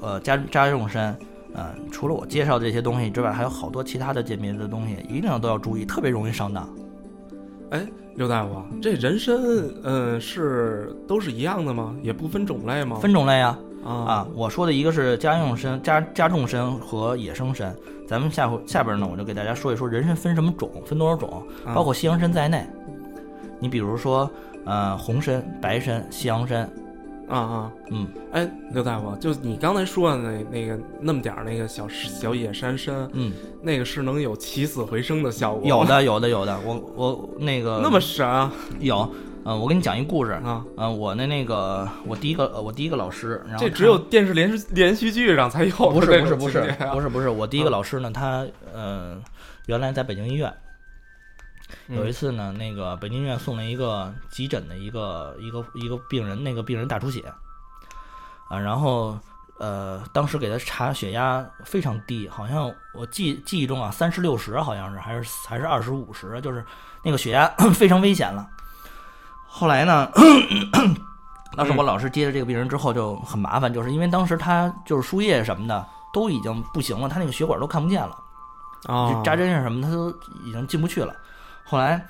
[0.03, 1.17] 呃，加加重参，
[1.55, 6.69] 呃，除了我介绍这些东西之外，还有好多其他的鉴别的东西，一定要都要注意，特别容易上当。
[7.71, 9.35] 哎，刘大夫，这人参，
[9.85, 11.97] 嗯，是都是一样的吗？
[12.03, 12.99] 也不分种类吗？
[12.99, 17.75] 分种类啊啊啊，我说的一个是家用参、加加重参和野生参，
[18.07, 22.67] 咱们下回下边呢，我就给大家说一说人参分什么种，分多少种，啊包括西洋参在内。
[23.59, 24.29] 你比如说，
[24.65, 26.71] 呃，红参、白参、西洋参，
[27.29, 27.73] 啊啊！
[27.91, 35.67] 嗯，哎，刘大夫，就你刚才说的那那个那么点儿那个小小野山参，嗯，那个是能有起死回生的效果？
[35.67, 36.59] 有，的，有的，有的。
[36.65, 38.53] 我我那个 那么神啊？
[38.81, 39.11] 有，
[39.45, 40.33] 嗯、我给你讲一故事。
[40.33, 46.61] 啊，嗯、我的那个我第一个呃我第一个老师，然后这只有电视连续连续剧上才有的不是不是不是
[46.93, 49.17] 不是不是我第一个啊老师呢，他呃
[49.67, 50.53] 原来在北京医院，
[51.89, 57.33] 有一嗯次呢，那个北京医院送了一个急诊的一个一个一个病人，那个病人大出血
[58.49, 59.19] 啊，然后
[59.59, 66.65] 呃当时给他查血压非常低，好像我记记忆中啊三十六十好像是还是还是二十五十，就是
[67.03, 68.49] 那个血压 非常危险了。
[69.47, 70.11] 后来呢，
[71.57, 78.19] 当时我老师接着这个病人之后就很麻烦，就是因为当时他就是输液什么的都已经不行了，他那个血管都看不见了。
[78.87, 80.11] 啊就扎针啊什么，他都
[80.45, 81.15] 已经进不去了。
[81.73, 82.07] 后来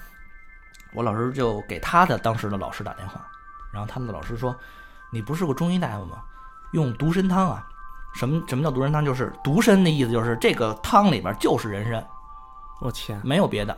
[0.93, 3.25] 我老师就给他的当时的老师打电话，
[3.73, 4.53] 然后他们的老师说
[5.13, 6.17] ：“你不是个中医大夫吗？
[6.73, 7.65] 用独参汤啊。
[8.13, 9.05] 什么什么叫独参汤？
[9.05, 12.05] 就是独参的意思，就是这个汤里边就是人参，
[12.81, 13.73] 我天，没有别的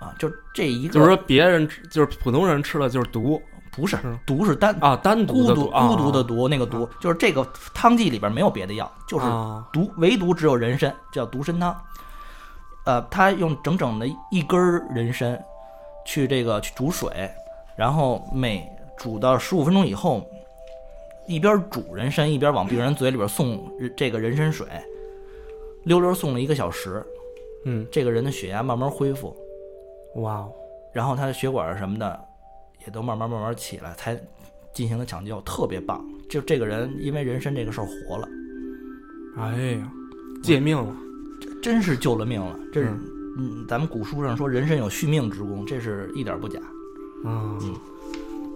[0.00, 0.92] 啊，就这一个。
[0.92, 11.74] 就是说别人吃就是普通人吃了就是毒不是毒是单啊，单独的孤独啊孤独的毒，那个毒就是这个汤剂里边没有别的药，就是啊独唯独只有人参，叫独参汤。
[12.90, 14.58] 呃，他用整整的一根
[14.92, 15.40] 人参
[16.04, 17.30] 去这个去煮水，
[17.76, 20.28] 然后每煮到十五分钟以后，
[21.28, 23.62] 一边煮人参一边往病人嘴里边送
[23.96, 24.66] 这个人参水，
[25.84, 27.00] 溜溜送了一个小时，
[27.64, 29.36] 嗯，这个人的血压慢慢恢复，
[30.16, 30.52] 哇哦，
[30.92, 32.20] 然后他的血管什么的
[32.84, 34.20] 也都慢慢慢慢起来，才
[34.72, 36.04] 进行了抢救，特别棒。
[36.28, 38.28] 就这个人因为人参这个事儿活了，
[39.36, 39.92] 哎呀，
[40.42, 40.92] 借命了，
[41.62, 42.58] 真是救了命了。
[42.72, 43.00] 这是嗯。
[43.38, 46.58] 嗯，咱们古书上说人参有续命之功，这是一点不假。
[47.24, 47.58] 嗯，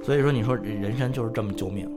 [0.03, 1.89] 所以说，你说人参就是这么救命。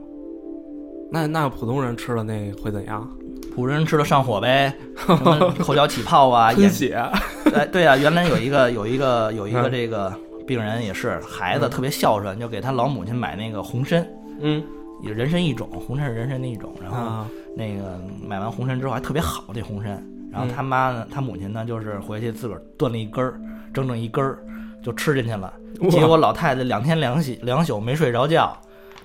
[1.10, 3.06] 那那普通人吃了那会怎样？
[3.54, 4.72] 古人吃了上火呗，
[5.58, 6.94] 口角起泡啊， 眼血
[7.52, 9.72] 哎，对啊，原来有一个有一个有一个嗯。
[9.72, 10.14] 这个
[10.46, 14.06] 病人也是孩子特别孝顺，就给他老母亲买那个红参，
[14.40, 14.62] 嗯，
[15.02, 23.40] 有人参一种，红参是人参的一种，然后啊，那个买完红参之后还特别好这红参，然后他妈呢，他母亲呢就是回去自个儿炖了一根儿，
[23.72, 24.38] 整整一根儿
[24.82, 25.52] 就吃进去了，
[25.90, 28.56] 结果老太太两天两宿两宿没睡着觉，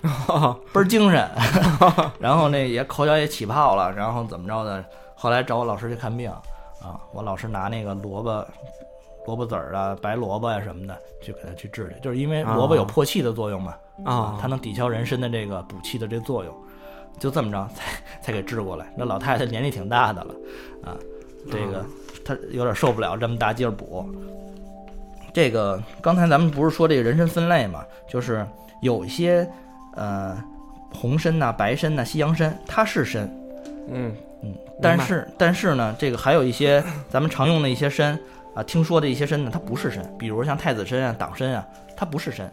[0.73, 1.29] 倍儿精神，
[2.19, 4.83] 然后那也口角也起泡了，然后怎么着的？
[5.15, 8.45] 后来找我老师去看病啊，我老师拿那个萝卜、
[9.25, 16.53] 萝卜籽儿啊、白萝卜呀、什么的去给他去治去，就是因为萝卜有啊破气的作用嘛，啊，它能抵消人参的这个补气的这作用，
[17.19, 18.93] 就这么着才才给治过来。
[18.97, 20.35] 那老太太年纪挺大的了
[20.83, 20.97] 啊，
[21.51, 21.85] 这个
[22.25, 24.05] 他有点受不了这么大劲儿补。
[25.33, 28.45] 这个刚才咱们不是说这个人参分类嘛，就是
[28.81, 29.49] 有一些
[29.95, 30.37] 呃
[30.93, 33.27] 红参呐、白参呐、西洋参，它是参，
[33.89, 38.17] 嗯嗯，但是但是呢，这个还有一些咱们常用的一些参
[38.53, 42.47] 啊，听说的一些参呢，它不是参，比如像太子参啊、党参啊，它不是参。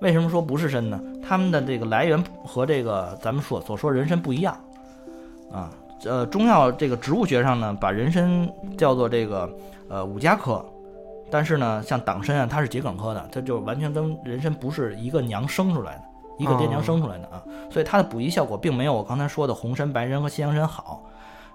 [0.00, 1.00] 为什么说不是参呢？
[1.26, 4.54] 它们的这个来源和这个咱们所所说人参不一样
[5.50, 5.70] 啊。
[6.04, 9.48] 呃，中药这个植物学上呢，把人参叫做这个
[9.88, 10.64] 呃五加科，
[11.30, 16.02] 但是呢，像党参啊，它是桔梗科的，它就完全跟人参不是一个娘生出来的，
[16.38, 21.02] 一个爹娘生出来的啊，所以它的补益效果并没有我刚才说的红参、白参和西洋参好。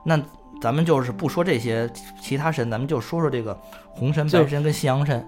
[0.03, 0.19] 那
[0.61, 3.57] 咱们就是不说这些其他参，咱们就说说这个
[3.89, 5.23] 红参、就白参跟西洋参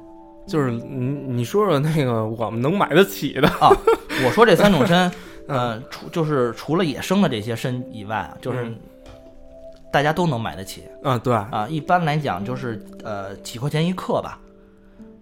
[0.48, 3.70] 就是你你说说那个我们能买得起的，啊。
[4.26, 5.12] 我说这三种参，
[5.48, 8.76] 呃，除就是除了野生的这些参以外啊，就是嗯
[9.94, 11.68] 大家都能买得起啊，对，啊。
[11.70, 14.40] 一般来讲就是呃几块钱一克吧，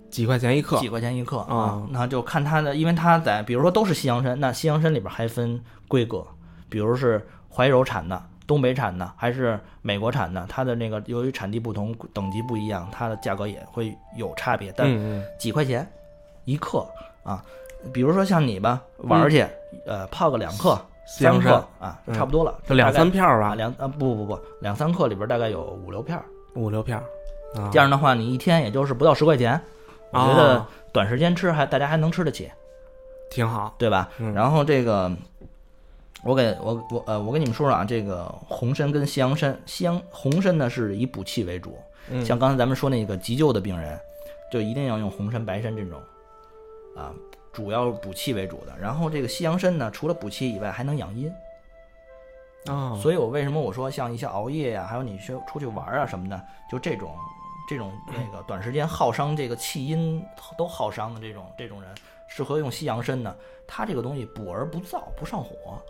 [0.10, 1.88] 几块钱一克几块钱一克啊啊。
[1.92, 6.26] 那就看它的，因为它在比如说都是西洋参，那西洋参里边还分规格，
[6.70, 8.24] 比如是怀柔产的。
[8.48, 14.74] 东北产的还是美国产的，它的那个由于产地不同、等级不一样，它的价格也会有差别。
[14.76, 15.86] 但嗯几块钱
[16.46, 16.86] 一克
[17.24, 17.44] 啊。
[17.92, 19.46] 比如说像你吧，玩儿去，
[19.86, 20.80] 呃，泡个两克、
[21.20, 22.58] 三克参啊，嗯差不多了。
[22.68, 26.24] 就两三片儿吧，两啊不不不，两三克里边大概有五六片儿。
[26.56, 27.04] 五六片儿，
[27.62, 29.60] 啊，这样的话，你一天也就是不到十块钱，
[30.12, 32.52] 我觉得啊短时间吃还大家还能吃得起，
[33.30, 34.10] 挺好，对吧？
[34.20, 35.10] 嗯然后这个，
[36.24, 41.78] 我给我我呃，我跟你们说说啊，这个红参跟西洋参，西洋红参呢是以补气为主，
[42.10, 43.98] 嗯像刚才咱们说那个急救的病人，
[44.52, 45.98] 就一定要用红参、白参这种，
[46.98, 47.14] 啊，
[47.52, 48.74] 主要补气为主的。
[48.80, 51.32] 然后这个西洋参呢，除了补气以外，还能养阴。
[52.68, 56.40] 啊，所以我为什么我说像一些熬夜呀、还有你去出去玩啊什么的，
[56.72, 57.16] 就这种
[57.68, 60.24] 这种那个短时间耗伤这个气阴
[60.58, 61.90] 都耗伤的这种这种人，
[62.28, 63.36] 适合用西洋参呢。
[63.68, 65.82] 它这个东西补而不燥，不上火。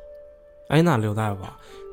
[0.67, 1.43] 哎，那刘大夫，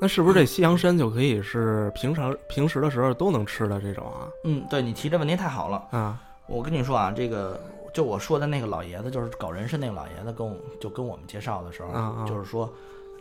[0.01, 4.29] 那是不是这西洋参就可以是平常平时的时候都能吃的这种啊？
[4.45, 5.89] 嗯，对你提这问题太好了。
[5.91, 7.61] 啊，我跟你说啊，这个
[7.93, 12.73] 就我说的那个老爷子，就是搞人参那个老爷子，跟我就跟我们介绍的时候，就是说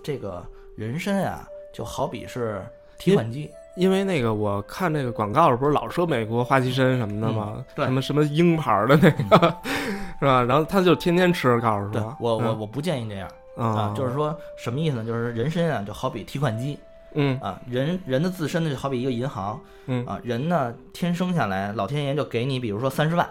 [0.03, 0.43] 这个
[0.75, 2.63] 人参啊，就好比是
[2.97, 3.49] 提款机。
[3.75, 7.53] 因为那个我看那个广告不是老说美国花旗参什么的吗？
[7.57, 9.55] 嗯对什么什么鹰牌儿的那个、
[10.19, 10.41] 是吧？
[10.41, 15.05] 然后他就天天吃，告诉对说，我我嗯我不建议这样啊啊，，就是说什么意思呢？
[15.05, 16.79] 就是人参啊，就好比提款机
[17.13, 23.29] 嗯啊，人人的自身呢就好比一个银行嗯啊，人呢天生下来，老天爷就给你，比如说三十万，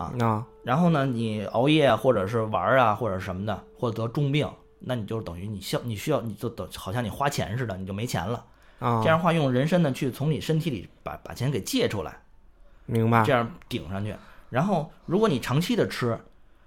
[0.00, 8.44] 啊，啊然后呢你熬夜啊，或者是玩啊，或者什么的，或者得重病，那你就等于你消你需要你就等好像你花钱似的，你就没钱了。
[8.78, 12.16] 啊，这样的话，用人参呢去从你身体里把把钱给借出来，
[12.86, 14.16] 明白这样顶上去。
[14.48, 16.18] 然后，如果你长期的吃，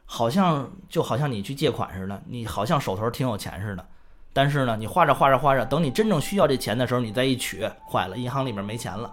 [0.06, 3.86] 好像就好像你去借款似的，你好像手头挺有钱似的，
[4.32, 9.12] 但是呢，你花着花着花着，等你真正需要这钱的时候，你再一取，坏了，银行里面没钱了。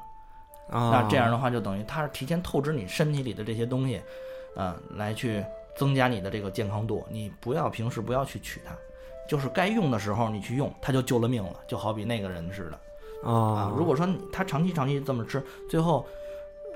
[0.71, 4.01] 啊，那这样的话，就等于它是提前透支你身体里的这些东西，
[4.55, 7.05] 呃、来去增加你的这个健康度。
[7.11, 8.73] 你不要平时不要去取它，
[9.29, 13.29] 就是该用的时候你去用，它就救了命了，就好比那个人似的。
[13.29, 16.07] 啊啊，，如果说他长期长期这么吃，最后，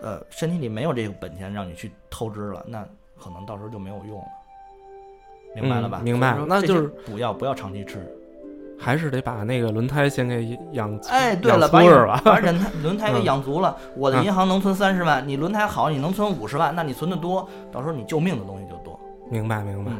[0.02, 2.86] 呃，身体里没有这个本钱让你去透支了，那
[3.18, 4.26] 可能到时候就没有用了，
[5.54, 6.00] 明白了吧？
[6.02, 8.04] 嗯明白那就是不要不要长期吃。
[8.78, 11.80] 还是得把那个轮胎先给养，哎，对了，把
[12.40, 13.24] 轮胎轮胎给嗯。
[13.24, 18.98] 养足了，我的银行能存三十万，你轮胎好，你能存五十万，那你存的多，到时候你救命的东西就多。
[19.30, 19.98] 明白明白，嗯。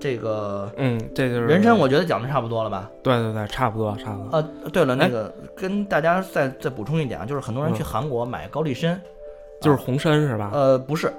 [0.00, 2.88] 这个嗯，这就是人参，我觉得讲的差不多了吧？
[3.02, 5.08] 对对对，差不多差不多，呃，对了，那哎。
[5.08, 7.86] 个跟大家再再补充一点啊，就是很多人去嗯。
[7.86, 9.00] 韩国买高丽参，
[9.60, 10.50] 就是红参是吧？
[10.52, 11.12] 呃，不是，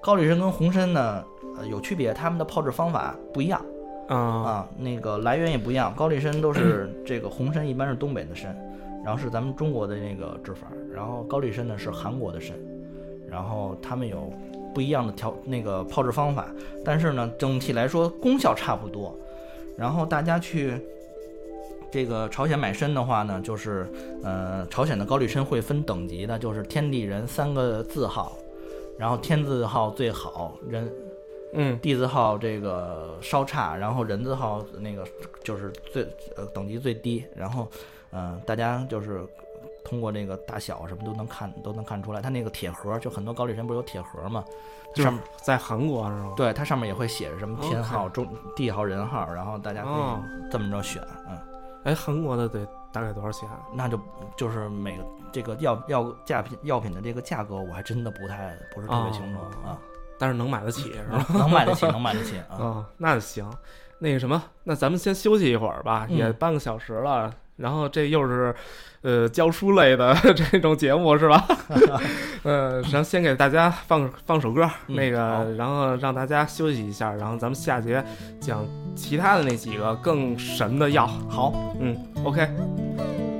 [0.00, 1.22] 高丽参跟红参呢，
[1.58, 3.60] 呃，有区别，它们的泡制方法不一样
[4.12, 5.94] 啊啊，那个来源也不一样。
[5.94, 8.56] 高丽参都是这个红参一般是东北的参，
[9.04, 12.54] 然后是咱们中国的那个制法，然后高丽参呢是韩国的参，
[13.28, 14.32] 然后他们有
[14.74, 16.46] 不一样的调那个泡制方法，
[16.84, 19.16] 但是呢，整体来说功效差不多。
[19.76, 20.78] 然后大家去
[21.90, 23.86] 这个朝鲜买参的话呢，就是
[24.22, 28.36] 呃，朝鲜的高丽参会分等级的，就是天地人三个字号，
[28.98, 30.86] 然后天字号最好，人
[31.52, 35.06] 嗯地字号这个稍差，然后人字号那个
[35.44, 36.02] 就是最
[36.36, 37.68] 呃等级最低，然后
[38.10, 39.26] 嗯、呃大家就是
[39.84, 44.44] 通过这个大小什么都能看都能看出来，它那个铁盒就很多高丽参不是有铁盒吗？
[44.94, 46.34] 就是上面在韩国是吗？
[46.36, 51.38] 对它上面也会写着什么天号、中地号、人号，然后大家可哦以这么着选，嗯，
[51.84, 53.48] 哎，韩国的得大概多少钱？
[53.74, 53.98] 那就
[54.36, 59.78] 就是每个这个药药价品药品的这个价格，我还真的不太不是特别清楚哦啊，
[60.22, 61.26] 但是能买得起是吧？
[61.30, 62.54] 能能买得起，能买得起啊。
[62.64, 63.44] 啊、 那行。
[63.98, 67.28] 那个什么，那咱们先休息一会儿吧，嗯也半个小时了。
[67.56, 68.54] 然后这又是，
[69.02, 71.44] 呃，教书类的 这种节目是吧？
[72.44, 78.04] 呃，然后先给大家放放首歌，嗯那好个，然后让大家休息一下，然后咱们下节
[78.40, 81.04] 讲其他的那几个更神的药。
[81.28, 83.31] 好，嗯，OK。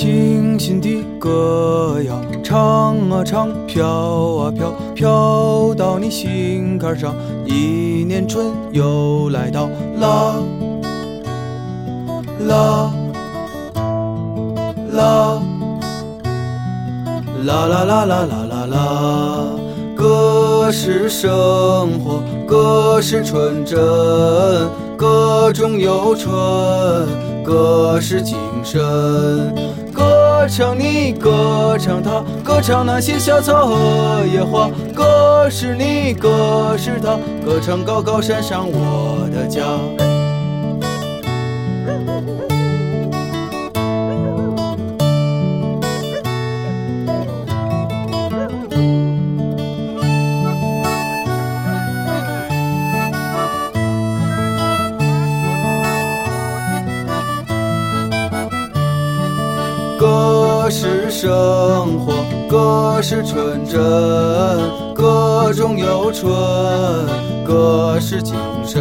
[0.00, 7.14] 清新的歌谣，唱啊唱，飘啊飘，飘到你心坎上。
[7.44, 9.68] 一年春又来到，
[10.00, 10.36] 啦
[12.46, 12.90] 啦
[14.90, 15.36] 啦
[17.44, 19.46] 啦啦啦啦啦啦啦，
[19.94, 21.30] 歌是生
[22.02, 23.78] 活，歌是纯真，
[24.96, 26.32] 歌中有春，
[27.44, 28.80] 歌是精神。
[30.40, 34.70] 歌唱你，歌唱他，歌唱那些小草和野花。
[34.94, 40.09] 歌是你，歌是他，歌唱高高山上我的家。
[63.00, 63.80] 歌是纯真，
[64.94, 66.30] 歌中有春，
[67.46, 68.78] 歌是精神。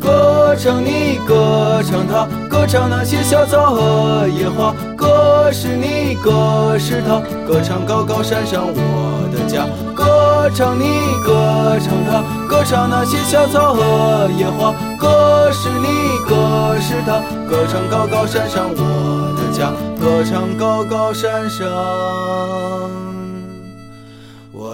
[0.00, 4.74] 歌唱你，歌唱他，歌唱那些小草和野花。
[4.96, 9.66] 歌是你，歌是他，歌唱高高山上我的家。
[9.94, 10.86] 歌唱你，
[11.22, 14.72] 歌唱他，歌唱那些小草和野花。
[14.98, 15.86] 歌是你，
[16.26, 19.70] 歌是他，歌唱高高山上我的家。
[20.00, 21.66] 歌唱高高山上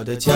[0.00, 0.32] 我的家。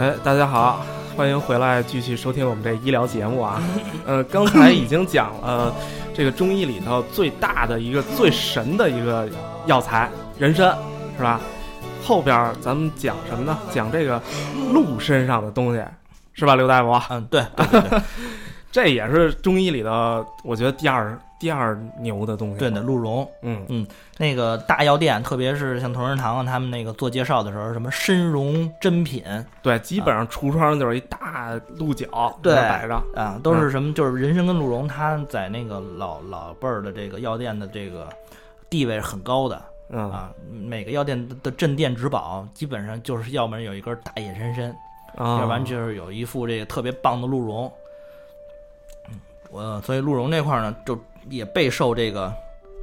[0.00, 0.97] 哎大家好。
[1.18, 3.60] 欢迎回来继续收听我们这医疗节目啊。
[4.06, 5.74] 呃，刚才已经讲了
[6.14, 9.28] 这个中医里头最大的一个最神的一个
[9.66, 10.78] 药材人参，
[11.16, 11.40] 是吧？
[12.04, 13.58] 后边儿咱们讲什么呢？
[13.72, 14.22] 讲这个
[14.72, 15.82] 鹿身上的东西，
[16.34, 16.92] 是吧，刘大夫？
[17.10, 18.00] 嗯，对对对对
[18.70, 22.58] 这也是中医里的，我觉得第二第二牛的东西。
[22.58, 23.28] 对的，，鹿茸。
[23.42, 29.22] 嗯嗯，那个大药店，特别是像同仁堂啊他们那个做介绍的时候，什么参茸珍品
[29.62, 33.00] 对，基本上橱窗就是一大鹿角对摆着。
[33.14, 33.92] 啊，都是什么？
[33.94, 38.08] 就是人参跟鹿茸，它在那个老老辈儿的这个药店的这个
[38.68, 40.30] 地位是很高的嗯啊。
[40.50, 44.70] 每个药店的的镇店之宝，基本上就是要不然有一根大野山参，
[45.16, 47.72] 啊，要不然就是有一副这个特别棒的鹿茸。
[49.08, 49.20] 嗯，
[49.50, 50.98] 我所以鹿茸这块儿呢，就
[51.30, 52.24] 也备受这个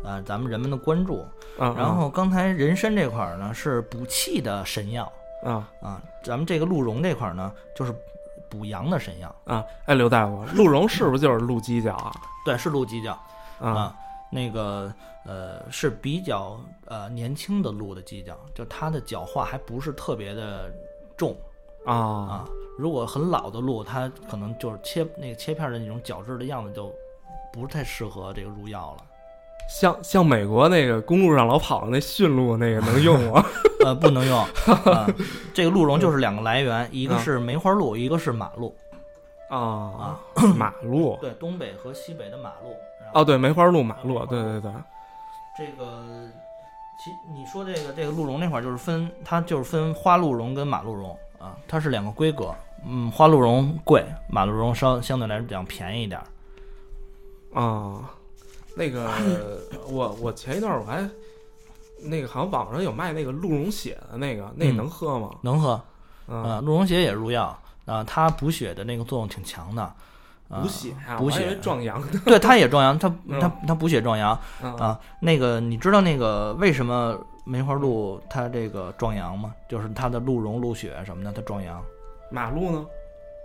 [0.04, 1.26] 啊咱们人们的关注。
[1.58, 5.10] 嗯，然后刚才人参这块儿呢是补气的神药
[5.44, 7.96] 啊啊，咱们这个鹿茸这块儿呢就是
[8.50, 9.34] 补阳的神药。
[9.46, 12.12] 啊，哎，刘大夫，鹿茸是不是就是鹿犄角啊？
[12.44, 13.18] 对，是鹿犄角
[13.60, 13.96] 啊啊，
[14.30, 14.94] 那个
[15.26, 20.70] 呃是比较呃年轻的鹿的犄角，就它的角化还不是特别的
[21.16, 21.36] 重
[21.86, 22.46] 啊啊。
[22.78, 26.94] 如果很老的鹿，它可能就是切那个切片的那种角质的样子就
[27.56, 29.04] 不太适合这个入药了。
[29.70, 33.44] 像像美国那个公路上老跑的那驯鹿那个能用吗？
[33.84, 34.38] 呃，不能用。
[34.38, 35.08] 啊、
[35.54, 38.76] 这个鹿茸就是两个来源，一个是梅花鹿，一个是马鹿。
[39.50, 40.20] 啊，
[40.56, 42.76] 马鹿 对，东北和西北的马鹿。
[43.14, 44.72] 哦，对，梅花鹿、马鹿，对对对，
[45.58, 46.04] 这个
[47.04, 52.54] 其你说这个这个鹿茸那块儿就是分，它就是分花鹿茸跟马鹿茸啊，它是两个规格。
[52.88, 56.26] 嗯，花鹿茸贵，马鹿茸稍相对来讲便宜一点儿。
[57.56, 58.10] 啊，
[58.76, 59.10] 那个
[59.88, 61.08] 我我前一段我还
[62.04, 65.32] 那个好像网上有卖那个鹿茸血的那个，那能喝吗？
[65.42, 65.72] 能喝，
[66.28, 69.82] 啊，啊，鹿茸血也入药啊，它补血的那个作用挺强的。
[70.48, 72.00] 啊补血啊，补血，壮阳。
[72.24, 75.00] 对，它也壮阳，它嗯它它补血壮阳啊啊。
[75.20, 79.56] 那个你知道那个为什么梅花鹿它这个壮阳吗？
[79.68, 81.84] 就是它的鹿茸、鹿血什么的，它壮阳，
[82.30, 82.86] 马鹿呢？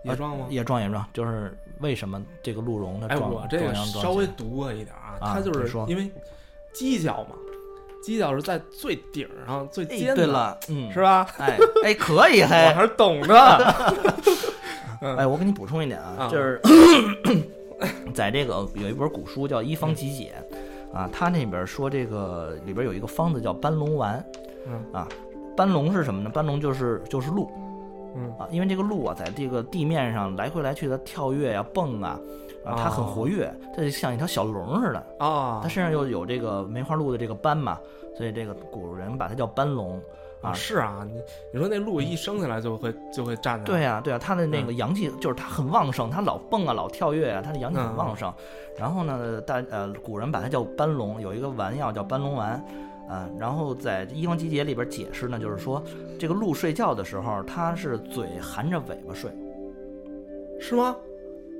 [0.05, 0.47] 也壮吗？
[0.51, 6.11] 也壮也壮，就是为什么这个鹿茸它哎，壮我这个壮阳稍微血读过一点啊，啊它就是因为
[6.75, 7.37] 犄角嘛，
[8.05, 11.27] 犄角是在最顶上最哎尖的，对了，嗯，是吧？
[11.39, 13.75] 哎哎，可以我 嘿，还是懂的。
[15.17, 16.29] 哎，我给你补充一点啊，啊。
[16.29, 16.61] 就是
[18.13, 20.35] 在这个有一本古书叫《医方集解》，
[20.95, 24.23] 啊，它那边说这个里边有一个方子叫斑龙丸，
[24.67, 24.85] 嗯。
[24.93, 25.09] 啊，
[25.57, 26.29] 斑龙是什么呢？
[26.29, 27.51] 斑龙就是就是鹿
[28.15, 28.33] 嗯。
[28.39, 32.19] 啊，因为这个鹿啊，在这个地面上来回来去的跳跃呀、蹦啊，
[32.65, 33.09] 啊，它很哦。
[33.09, 37.79] 活跃，它就像一条小龙似的，啊它，身上又有这个梅花鹿的这个斑嘛，
[38.17, 40.01] 所以这个古人把它叫斑龙
[40.41, 40.53] 啊。
[40.53, 41.21] 是啊，你
[41.53, 48.33] 你说那鹿一生下来就会就会站着，对呀、对呀、它的那个阳气就是它很旺盛，它老蹦啊，老跳跃啊，它的阳气很旺盛。
[48.79, 52.63] 然后呢，大呃古人把它叫斑龙，有一个丸药叫斑龙丸，
[53.11, 55.83] 嗯、然后在《医方集结》里边解释呢，就是说
[56.19, 59.31] 这个鹿睡觉的时候，它是嘴含着尾巴睡。
[60.61, 60.95] 是吗？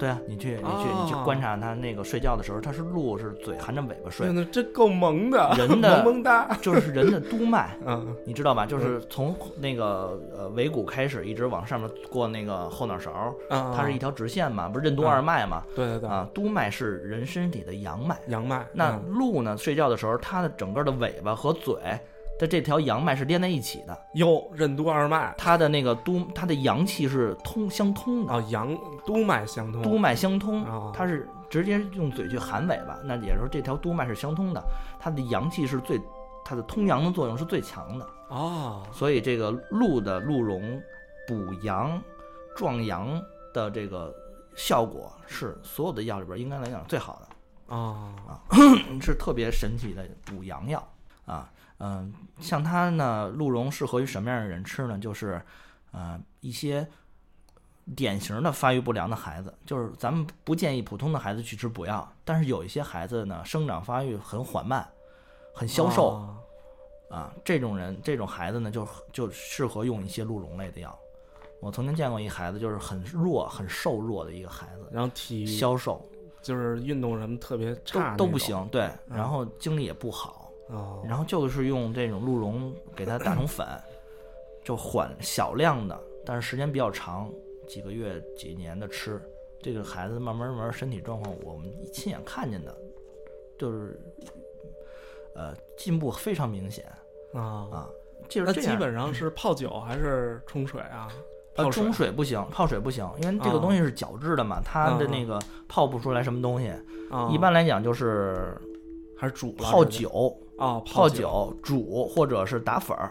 [0.01, 6.57] 对啊，你去你去你去哦观察它那个睡觉的时候，它是鹿是嘴含着尾巴睡对，，那这够萌的，人的 萌萌哒。
[6.63, 7.77] 就是人的督脉。
[7.87, 8.65] 嗯你知道吧？
[8.67, 13.11] 就是从那个呃尾骨开始，一直往上面过那个后脑勺，
[13.51, 15.63] 啊，它是一条直线嘛，不是任督二脉嘛？
[15.77, 18.17] 对对对，啊，督脉是人身体的阳脉。
[18.29, 18.67] 阳脉。
[18.73, 21.75] 那嗯鹿呢，睡觉的时候，它的整个的尾巴和嘴
[22.41, 28.75] 的这条阳脉是连在一起的，哟，任督二脉它的那个督，它的阳气是通相通的，啊，阳
[29.05, 29.83] 督脉相通。
[29.83, 34.65] 督脉相通哦，它是直接用嘴去含尾巴，那也就是说这条督脉是相通的，
[34.99, 36.01] 它的阳气是最，
[36.43, 38.07] 它的通阳的作用是最强的。
[38.29, 40.81] 哦，所以这个鹿的鹿茸
[41.29, 42.03] 补阳、
[42.57, 43.21] 壮阳
[43.53, 44.15] 的这个
[44.57, 48.15] 效果是所有的药里边应该来讲最好的，啊
[48.99, 50.83] 是特别神奇的补阳药
[51.27, 51.51] 啊。
[51.81, 54.99] 嗯、像它呢，鹿茸适合于什么样的人吃呢？
[54.99, 55.43] 就是
[55.91, 56.87] 呃一些
[57.97, 64.89] 典型的发育不良的孩子，就是咱们不建议普通的孩子去吃补药，但是有一些孩子呢，生长发育很缓慢，
[65.53, 66.11] 很消瘦。
[66.11, 66.37] 啊
[67.11, 70.97] 啊，这种人这种孩子呢，就就适合用一些鹿茸类的药。
[71.61, 76.09] 我曾经见过一孩子，就是很弱、很瘦弱的一个孩子，然后体消瘦
[76.41, 78.39] 就是运动什么特别都差，都不。
[78.39, 80.40] 行，对，然后精力也不好，
[80.73, 83.67] 哦，然后就是用这种鹿茸给它打成粉，
[84.65, 87.31] 就缓小量的，但是时间比较长，
[87.67, 89.21] 几个月、几年的吃，
[89.61, 92.77] 这个孩子慢慢慢慢身体状况，我们亲眼看见的，
[93.59, 94.01] 就是
[95.35, 96.85] 呃进步非常明显
[97.33, 97.91] 啊，啊。
[98.29, 101.09] 就是那基本上是泡酒还是冲水啊？
[101.57, 106.69] 呃，冲水不行，泡水不行，因为这个啊东西是角质的嘛，它的嗯那个泡不出来什么东西。
[107.11, 108.57] 啊，一般来讲就是
[109.19, 113.11] 还是煮泡酒、哦，泡酒酒煮，或者是打粉儿，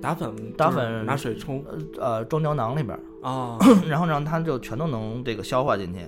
[0.00, 1.64] 打粉打粉拿水冲
[1.98, 3.56] 呃，装胶囊里边儿，啊
[3.88, 6.00] 然后让它就全都能这个消化进去。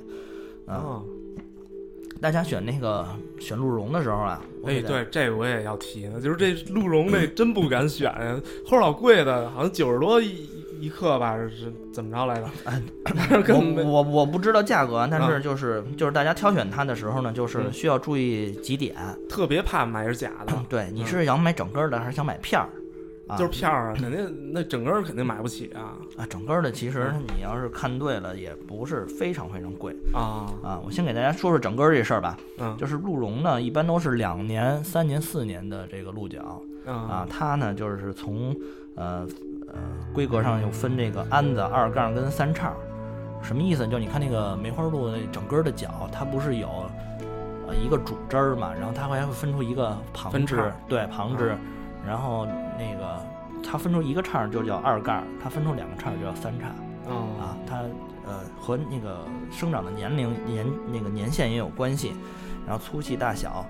[0.66, 1.02] 啊，啊！
[2.20, 3.06] 大家选那个
[3.38, 10.48] 选鹿茸的时候啊，我哎，对，这我也要提呢，就是这鹿茸那真不敢选呀， 齁老贵的，好像九十多一
[10.80, 12.46] 一克吧，是怎么着来着？
[12.64, 18.94] 哎 但是根本没我我我不知道价格啊，但啊是就是就是大家挑选它的时候呢，就是嗯需要注意几点。
[19.28, 22.68] 特别怕买是假的，对，你嗯是想买整根儿的，还是想买片儿？
[23.28, 30.80] 啊，就是片儿啊， 肯定那整根儿肯定买不起啊啊，整根儿的其实你要是看对了，也不是非常非常贵啊啊。
[30.84, 38.52] 我先给大家说说整根儿这事儿吧，嗯就是鹿茸呢，一般都是两年、三年、四年的这个鹿角啊啊，它呢就是从
[38.96, 39.24] 呃
[39.72, 39.80] 呃
[40.12, 42.72] 规格上又分这个鞍子、二杠跟三叉，
[43.42, 43.86] 什么意思？
[43.86, 46.68] 就是你看那个梅花鹿那整根儿的角，它不是有
[47.66, 51.58] 呃一个主枝儿嘛，然后它还会分出一个旁枝对旁枝啊，
[52.06, 52.46] 然后
[52.78, 53.20] 那个
[53.64, 56.66] 它分出一个叉儿就叫二杠，它分出两个叉儿就叫三叉。
[57.08, 57.78] 啊啊，它
[58.26, 59.18] 呃和那个
[59.50, 62.14] 生长的年龄年那个年限也有关系，
[62.66, 63.64] 然后粗细大小，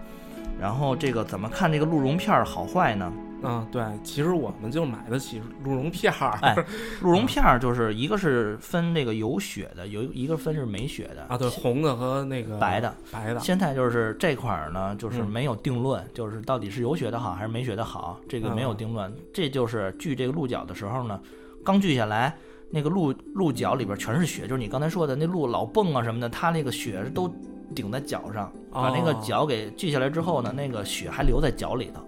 [0.61, 3.11] 然后这个怎么看这个鹿茸片儿好坏呢？
[3.43, 6.38] 嗯，对，其实我们就买得起鹿茸片儿。
[6.43, 6.55] 哎，
[7.01, 13.41] 鹿茸 片儿就是一个是分那个有血的，有一个分是没血的啊，对，红的和那个白的，白的。
[13.41, 19.12] 现在就是这块儿呢，就是嗯没有定论，就是到底是有血的好还是没血的好，这个没有嗯定论。
[19.32, 21.20] 这就是锯这个鹿角的时候呢，
[21.64, 22.36] 刚锯下来，
[22.70, 27.32] 那个鹿鹿角里边全是血，就是你刚才说的那鹿老蹦啊什么的，它那个血都
[27.74, 32.03] 顶在脚上，把那个哦脚给锯下来之后呢，那个血还留在脚里头。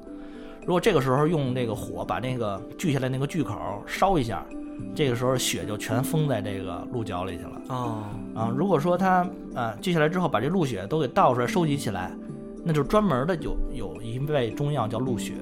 [0.67, 3.57] 如果这个时候用那个火把那个锯下来那个锯口
[3.87, 4.45] 烧一下，
[4.95, 7.63] 这个时候血就全封在这个鹿角里去了。
[7.69, 8.05] 哦，
[8.35, 12.13] 啊，如果说它啊锯下来之后把这鹿血都给倒出来收集起来，
[12.65, 15.35] 那就是专门的有有一味中药叫鹿血，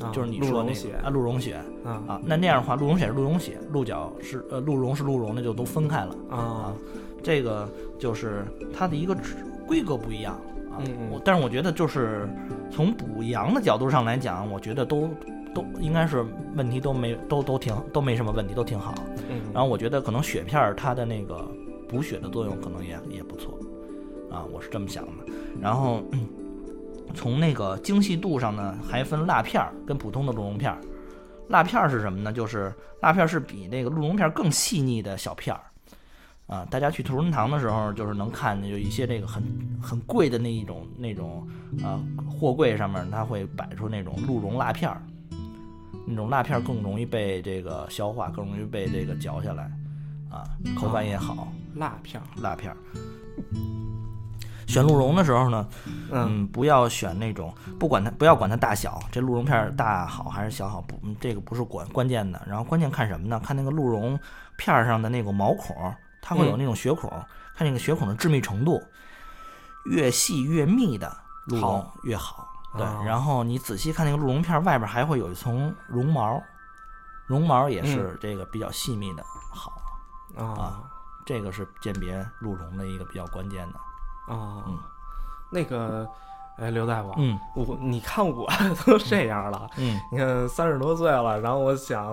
[0.00, 1.56] 啊就是你鹿说那个啊鹿茸血。
[1.84, 2.02] 啊。
[2.06, 6.16] 啊，那那样的话鹿茸血是鹿茸血，鹿角是呃鹿茸是鹿茸，那就都分开了。
[6.30, 6.74] 啊啊，
[7.22, 7.68] 这个
[7.98, 10.38] 就是它的一个制规格不一样
[10.72, 12.28] 啊，嗯嗯我但是我觉得就是
[12.70, 15.08] 从补阳的角度上来讲，我觉得都
[15.54, 18.94] 都应该是问题都没都都挺都没什么问题，都挺好。
[19.28, 21.46] 嗯，然后我觉得可能血片儿它的那个
[21.88, 23.58] 补血的作用可能也也不错，
[24.30, 25.10] 啊，我是这么想的。
[25.60, 26.26] 然后、嗯
[27.14, 30.78] 从那个精细度上呢，还分蜡片儿跟普通的鹿茸片儿。
[31.48, 32.32] 蜡片儿是什么呢？
[32.32, 35.60] 就是蜡片儿是比那个鹿茸片儿更细腻的小片儿。
[36.46, 39.42] 啊，大家去同仁堂的时候，就是能看见有一些这个很
[39.80, 41.46] 很贵的那一种那种
[41.82, 45.00] 啊货柜上面，它会摆出那种鹿茸蜡片儿。
[46.04, 49.70] 那种蜡片儿更容易被这个消化，更容易被这个嚼下来，
[50.28, 50.44] 啊，
[50.76, 51.46] 口感也好。
[51.76, 52.76] 蜡片儿，蜡片儿。
[54.66, 55.68] 选鹿茸的时候呢，
[56.10, 62.42] 嗯嗯，不要选那种，不管它不要管它大小，这鹿茸片儿大好还是小好，不，嗯这个不是关关键的。
[62.46, 63.40] 然后关键看什么呢？
[63.40, 64.18] 看那个鹿茸
[64.56, 65.76] 片儿上的那个毛孔，
[66.22, 67.10] 它会有嗯那种血孔，
[67.54, 68.82] 看那个血孔的致密程度，
[69.84, 71.14] 越细越密的
[71.46, 72.48] 鹿茸好越好。
[72.74, 76.42] 对，哦然后你仔细看那个鹿茸片儿外边还会有一层绒毛，
[77.26, 79.72] 绒毛也是这个比较细密的好。
[80.36, 80.84] 啊
[81.26, 83.78] 这个是鉴别鹿茸的一个比较关键的。
[84.32, 84.78] 啊嗯，
[85.50, 86.08] 那个，
[86.62, 88.48] 哎，刘大夫，嗯我你看我
[88.86, 92.06] 都这样了，嗯你看三十多岁了，然后我想，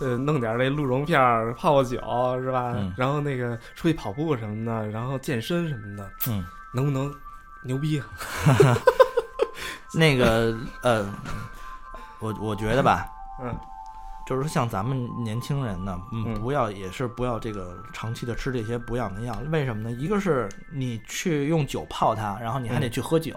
[0.00, 1.96] 呃，弄点那鹿茸片儿泡泡酒
[2.40, 2.72] 是吧？
[2.76, 7.14] 嗯然后那个出去跑步什么的，然后健身什么的，嗯，能不能
[7.64, 8.06] 牛逼啊？
[9.94, 11.08] 那个呃，
[12.18, 13.06] 我我觉得吧，
[13.40, 13.56] 嗯
[14.26, 19.34] 就是说像咱们年轻人呢，嗯，嗯不要也是不要这个长期的吃这些补养的药。
[19.50, 19.90] 为什么呢？
[19.90, 23.34] 一个是你去用酒泡它，然后你还得去喝酒，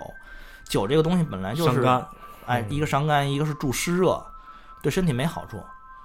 [0.71, 2.07] 酒这个东西本来就是伤，
[2.45, 4.23] 哎，嗯一个伤肝，一个是助湿热，
[4.81, 5.61] 对身体没好处。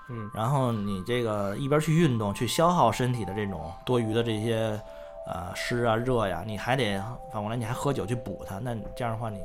[0.09, 4.81] 嗯然后你这个一边去运动，去消耗身体的这种多余的这些
[5.27, 7.01] 呃湿啊热呀，你还得
[7.33, 9.39] 反过来你还喝酒去补它，那你这样的话你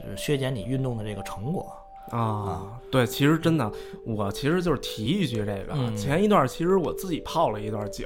[0.00, 1.72] 是削减你运动的这个成果。
[2.10, 2.62] 啊，
[2.92, 3.68] 对，其实真的，
[4.06, 8.04] 我其实就是提一句这个，嗯前一段其实我自己泡了一段酒，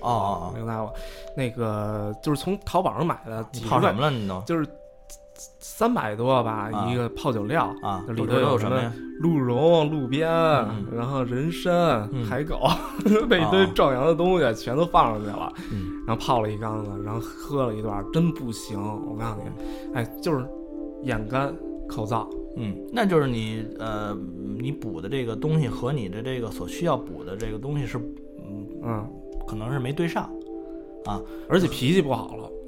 [0.55, 0.91] 明白吗？
[1.37, 4.11] 那个就是从淘宝上买的，几十块泡什么了？
[4.11, 4.67] 你都就是
[5.59, 6.91] 三百多吧、啊。
[6.91, 8.05] 一个泡酒料，啊？
[8.09, 8.93] 里里头头有什么？
[9.21, 10.87] 鹿茸、鹿鞭，嗯。
[10.95, 12.25] 然后人参、嗯。
[12.25, 12.61] 海狗，
[13.29, 16.03] 那一堆啊壮阳的东西全都放上去了，嗯。
[16.07, 20.47] 然后泡了一缸子，然后喝了一段，真不行，我告诉你，哎，就是
[21.05, 21.55] 眼干
[21.89, 22.27] 口燥，
[22.57, 24.17] 嗯，那就是你呃，
[24.59, 29.11] 你补的这个东西和你的这个所需要补的这个东西是，嗯，嗯，
[29.47, 30.25] 可能是没对上。
[31.05, 31.21] 啊。
[31.49, 32.60] 而且脾气不好了，嗯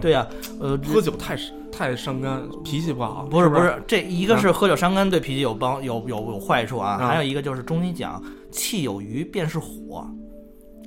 [0.00, 0.26] 对呀、
[0.60, 1.36] 呃，喝酒太
[1.70, 7.06] 太伤肝，脾气不好，不是不是，这一个是喝酒伤肝，对脾气有帮有有有坏处啊，啊。
[7.06, 9.98] 还有一个就是中医讲气有余便是火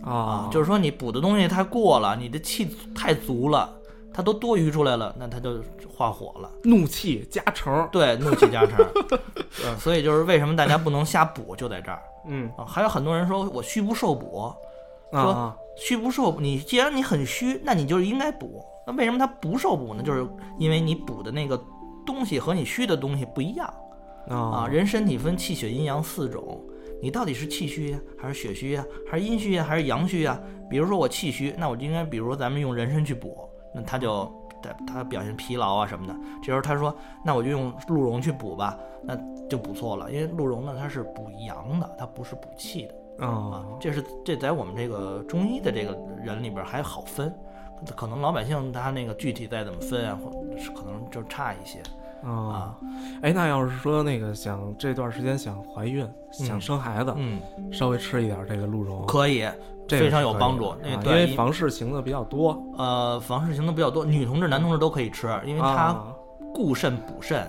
[0.04, 0.12] 啊。
[0.12, 3.74] 啊，，就是说你补的东西太过了，你的气太足了，
[4.14, 5.60] 它都多余出来了，那它就
[5.98, 6.52] 化火了。
[6.64, 8.78] 怒气加成，对，怒气加成。
[9.64, 12.48] 呃，所以就是为什么大家不能瞎补，就在这儿嗯。
[12.56, 12.64] 啊。
[12.68, 14.54] 还有很多人说我虚不受补，
[15.12, 18.64] 啊虚不受补，你既然你很虚，那你就应该补。
[18.88, 20.04] 那为什么它不受补呢？
[20.04, 21.62] 就是因为你补的那个
[22.06, 23.68] 东西和你虚的东西不一样。
[24.28, 26.62] 啊，啊人身体分气血阴阳四种，
[27.02, 30.40] 你到底是气虚呀，还是血虚呀，还是阴虚呀，还是阳虚呀？
[30.70, 34.32] 比如说我气虚，那我就应该，比如说咱们用人参去补，那他就
[34.64, 36.16] 他他表现疲劳啊什么的。
[36.42, 39.16] 这时候他说，那我就用鹿茸去补吧，那
[39.48, 43.66] 就补错了，因为鹿茸呢它是补阳的，它不是补气的啊啊。
[43.80, 47.34] 这是这在我们这个中医的这个人里边还好分。
[47.96, 51.80] 可能老百姓他那个具体再怎么分啊，或是可能就差一些
[52.24, 52.78] 啊啊，，
[53.22, 57.40] 哎，那要是说那个想这段时间想怀孕、想生孩子，嗯，
[57.74, 59.46] 稍微吃一点这个鹿茸，可以，
[59.88, 66.16] 这非常有帮助啊因为房事型的比较多，呃，房事型的比较多，女同志、男同志都可以吃，因为它啊
[66.54, 67.46] 固肾补肾，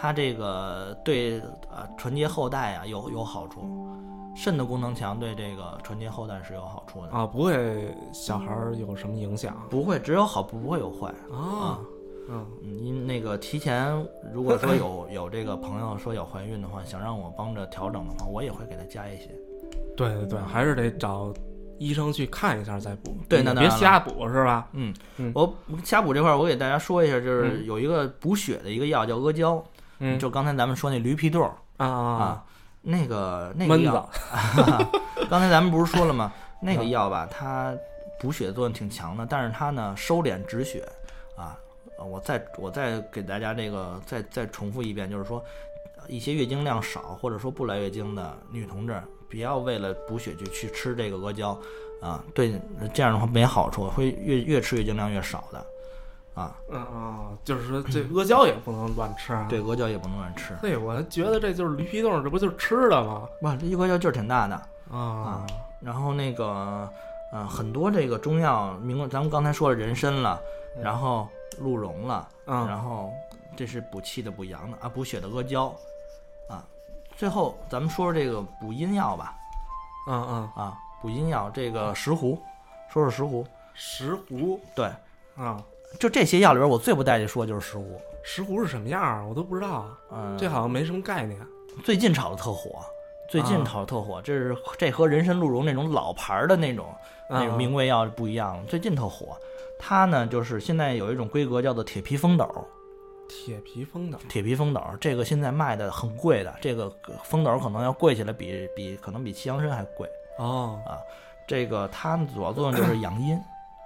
[0.00, 1.40] 它这个对
[1.70, 3.62] 呃纯洁后代啊有有好处，
[4.36, 7.08] 肾的功能强，对这个纯洁后代是有好处的。
[7.10, 11.08] 啊，不会小孩儿有什么影响不会，只有好不会有坏。
[11.32, 11.78] 啊？
[12.30, 13.90] 嗯嗯，因那个提前，
[14.34, 19.34] 如果说有有这个朋友说要怀孕的话，想让我帮着调整的话，我也会给他加一些。
[19.96, 21.32] 对对对，还是得找
[21.78, 23.16] 医生去看一下再补。
[23.28, 24.68] 对那当然了别瞎补是吧？
[24.74, 29.64] 嗯嗯，我瞎补这块儿，我给大家说一下，就是有一个补血的一个药叫阿胶，
[29.98, 32.44] 嗯，就刚才咱们说那驴皮豆儿啊
[32.82, 34.08] 那个那个闷子药，
[35.28, 36.32] 刚才咱们不是说了吗？
[36.60, 37.74] 那个药吧，它
[38.20, 40.86] 补血作用挺强的，但是它呢收敛止血
[41.36, 41.56] 啊。
[41.98, 45.44] 呃我再我再给大家这个再再重复一遍，就是说，
[46.06, 51.58] 一些月经量少或者说不来月经的女同志，不要为了补血就去吃这个阿胶
[52.00, 52.54] 啊，对
[52.94, 55.66] 这样的话没好处，会越越吃月经量越少的
[56.38, 56.56] 啊。
[56.70, 59.46] 嗯啊，就是说这阿胶也不能乱吃啊。
[59.48, 60.54] 对，阿胶也不能乱吃。
[60.60, 63.28] 对，我觉得这就是驴皮冻，这不就是吃的吗？
[63.42, 64.54] 哇，这一阿胶劲儿挺大的。
[64.90, 65.44] 啊
[65.80, 66.90] 然后那个，
[67.30, 70.40] 呃，很多这个中药，明咱们刚才说了人参了，
[70.82, 71.28] 然后
[71.60, 73.12] 鹿茸了，嗯然后
[73.54, 75.66] 这是补气的、补阳的啊，补血的阿胶，
[76.48, 76.64] 啊，
[77.16, 79.36] 最后咱们说说这个补阴药吧，
[80.08, 82.36] 嗯嗯，啊，补阴药这个石斛，
[82.90, 84.86] 说说石斛，石斛对，
[85.36, 85.62] 啊，
[85.98, 87.84] 就这些药里边，我最不待见说就是石斛，
[88.22, 89.26] 石斛是什么样儿？
[89.26, 91.40] 我都不知道，嗯，这好像没什么概念。
[91.84, 92.80] 最近炒的特火，
[93.28, 96.86] 最近啊炒的特火，这是这和人参鹿茸那种老牌儿的那种
[97.30, 99.36] 那种啊名贵药不一样了，最近特火。
[99.78, 102.46] 它呢，就是现在有一种规格叫做铁皮风斗，
[103.28, 110.08] 铁皮风斗铁皮风斗这个现在卖的很贵的，这个风斗可能要贵起来比比可能比西洋参还贵。
[110.38, 110.98] 哦啊，
[111.46, 113.40] 这个它的主要作用就是养阴，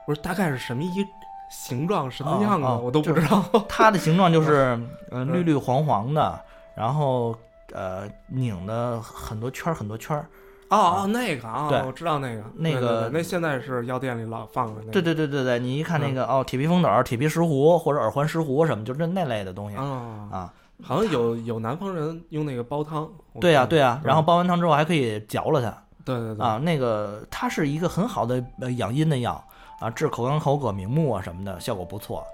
[0.06, 1.04] 不是大概是什么一
[1.52, 3.44] 形状什么啊样啊我都不知道。
[3.68, 4.80] 它的形状就 是
[5.10, 6.40] 呃绿绿黄黄的，
[6.74, 7.36] 然后
[7.72, 10.26] 呃拧的很多圈儿很多圈儿。
[10.70, 14.90] 哦哦，那个啊，对我知道那个，那个那现在是药店里老放的那。
[14.90, 19.84] 对对对对对，你一看那个、哦，铁皮风斗、铁皮石斛或者耳环石斛什么，就是那类的东西、啊，
[20.32, 20.52] 啊。
[20.82, 23.06] 好像有有南方人用那个煲汤。
[23.38, 25.70] 对呀、看对呀、嗯然后煲完汤之后还可以嚼了它
[26.04, 26.56] 对对对啊。
[26.56, 29.44] 那个它是一个很好的呃养阴的药
[29.82, 32.24] 啊，治口干口渴、明目啊什么的，效果不错。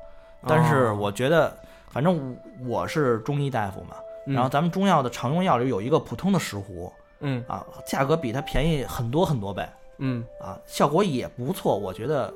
[0.46, 1.57] 但是哦我觉得，
[1.90, 2.36] 反正
[2.66, 3.96] 我是中医大夫嘛，
[4.26, 9.66] 嗯然后咱们中药的常用药里有一个普通的石斛嗯啊，价格比它便宜很多很多倍
[9.99, 11.76] 嗯啊，效果也不错。
[11.76, 12.32] 我觉得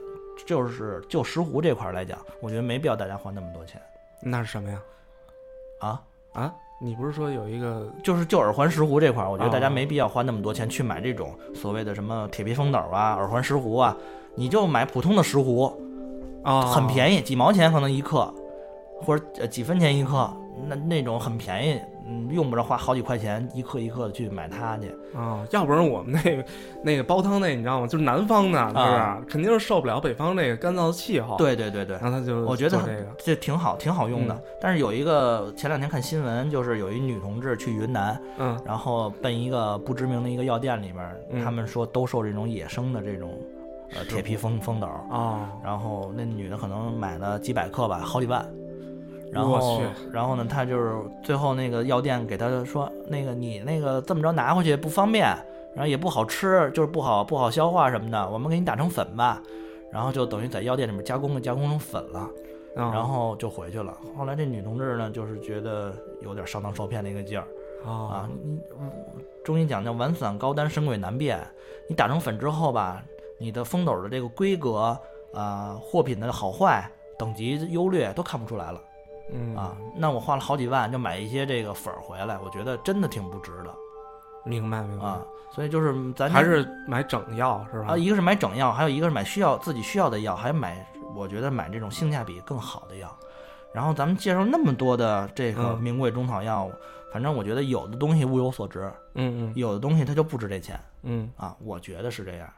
[0.46, 3.80] 就是就石斛这块儿来讲，我觉得没必要大家花那么多钱
[4.20, 4.82] 那是什么呀？
[5.80, 6.02] 啊。
[6.32, 6.50] 啊，
[6.80, 13.94] 你不是说有一个就是就耳环石斛这块儿，我觉得大家哦没必要花那么多钱去买这种所谓的什么铁皮风斗啊、耳环石斛啊，
[14.34, 15.72] 你就买普通的石斛，
[16.42, 18.32] 啊，很便宜，几毛钱可能一克，
[19.00, 20.30] 或者呃几分钱一克，
[20.66, 24.94] 那那种很便宜，嗯，用不着花好几块钱一克一克的去买它去。
[25.14, 26.44] 啊，要不然我们那个
[26.82, 27.86] 那个煲汤那，你知道吗？
[27.86, 28.86] 就是南方的，是不是？
[28.86, 32.78] 啊肯定是受不了北方那个干燥的气候。，对对对对，然后他就我觉得
[33.18, 34.34] 这挺好，挺好用的。
[34.34, 43.30] 嗯但是有一个前两天看新闻，就是有一女同志去云南，嗯然后奔一个不知名的一个药店里面，嗯他们说兜售这种野生的这种
[43.94, 48.44] 呃铁皮封封斗，啊然后那女的可能买了几百克吧，好几万。
[49.32, 49.80] 然后，
[50.12, 55.26] 然后呢，她就是最后那个药店给她说，那个你那个这么着拿回去不方便，
[55.74, 59.42] 然后也不好吃，就是不好不好消化什么的，我们给你打成粉吧。
[59.90, 62.28] 然后就等于在药店里面加工，给加工成粉了，
[62.76, 63.96] 然然后就回去了。
[64.16, 67.46] 后来这女同志呢，就是觉得有点上当受骗那个劲儿
[67.86, 68.30] 啊啊。
[68.44, 68.60] 你
[69.42, 71.40] 中医讲叫丸散高丹，神鬼难辨。
[71.88, 73.02] 你打成粉之后吧，
[73.42, 74.96] 你的风斗的这个规格
[75.34, 76.88] 啊、货品的好坏、
[77.18, 78.80] 等级优劣都看不出来了
[79.32, 79.76] 嗯啊。
[79.96, 83.74] 那我花了好几万就买一些这个粉儿回来，我觉得真的挺不值的
[84.44, 85.26] 明白明白啊。
[85.50, 87.88] 所以就是咱还是买整药是吧？
[87.88, 93.10] 啊，一个是买整药，还有一个是买需要自己需要的药，还买我觉得买这种性价比更好的药。
[93.74, 96.70] 然后咱们介绍那么多的这个嗯名贵中草药，
[97.12, 102.48] 反正我觉得有的东西物有所值，嗯嗯有的东西它就不值这钱嗯，啊，我觉得是这样。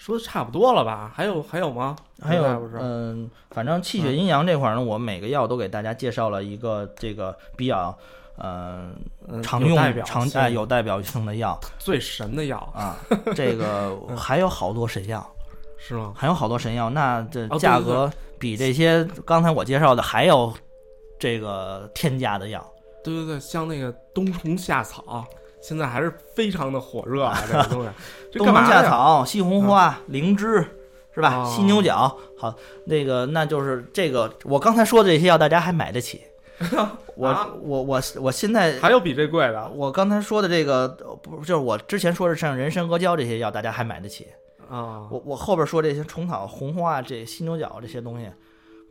[0.00, 1.12] 说的差不多了吧？
[1.14, 1.94] 还有还有吗？
[2.22, 2.42] 还有
[2.80, 7.94] 嗯，反正气血阴阳这块儿呢，我每个药都给大家介绍了一个这个比较，
[8.38, 8.88] 呃，
[9.28, 9.76] 嗯常用
[10.06, 12.96] 常哎有代表性的药最神的药啊。
[13.34, 15.22] 这个还有好多神药，
[15.76, 16.14] 是吗？
[16.16, 20.50] 还有好多神药，那这价格比这些刚才我介绍的还要
[21.18, 22.66] 这个天价的药。
[23.04, 25.22] 对对对，像那个冬虫夏草，
[25.60, 27.88] 现在还是非常的火热啊， 这个东西。
[28.32, 28.70] 这冬虫干嘛？
[28.70, 30.64] 夏草、西红花、灵芝，
[31.14, 31.36] 是吧？
[31.36, 32.54] 哦犀牛角，好，
[32.86, 36.22] 那个那就是这个，我刚才说的这些药，大家还买得起。
[37.16, 44.26] 我、啊我我我现在还有比这贵的我刚才说的这个，呃不就是我之前说的像人参、阿胶这些药，大家还买得起。
[44.68, 45.08] 啊？
[45.10, 48.30] 我我后边说这些虫草、红花、这犀牛角这些东西，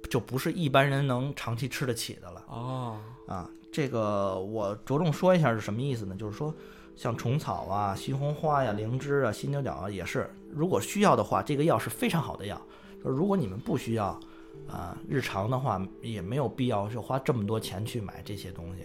[0.09, 2.97] 就不是一般人能长期吃得起的了哦，
[3.27, 3.47] 啊。
[3.71, 6.15] 这个我着重说一下是什么意思呢？
[6.15, 6.53] 就是说，
[6.95, 12.59] 像虫草啊、西红花呀、灵芝啊、犀牛角啊，也是，如果需要的话，这个药是非常好的药。
[13.03, 14.19] 就是如果你们不需要，
[14.67, 18.83] 啊，日常的话也没有必要就花这么多钱去买这些东西。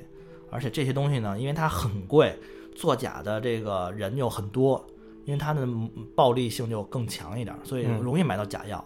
[0.51, 2.39] 而且这些东西呢，因为它很贵，
[2.77, 4.87] 作假的这个人又很多，
[5.25, 8.85] 因为它的嗯暴力性就更强一点，所以嗯容易买到假药。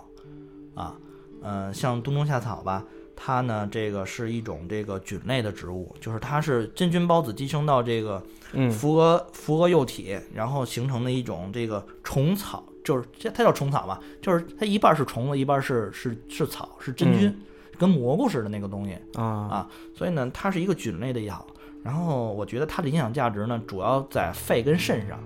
[0.75, 0.97] 啊，
[1.43, 2.87] 嗯，像冬虫夏草吧，
[3.21, 17.37] 它呢这个是一种这个菌类的植物，就是它是真菌孢子寄生到这个嗯嵯峨嵯峨幼体，然后形成的一种这个虫草，就是这它叫虫草嘛，就是它一半是虫子，一半是是是草，是真菌，
[17.77, 18.97] 跟蘑菇似的那个东西。
[19.15, 21.45] 啊啊所以呢，它是一个菌类的药。
[21.85, 25.19] 然后我觉得它的营养价值呢，主要在肺跟肾上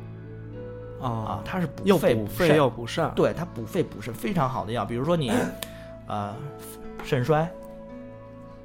[1.01, 4.85] 啊啊，，它是补肺补肺肾又补肾，对它补肺补肾非常好的药。
[4.85, 5.33] 比如说你，
[6.07, 6.35] 呃，
[7.03, 7.51] 肾衰、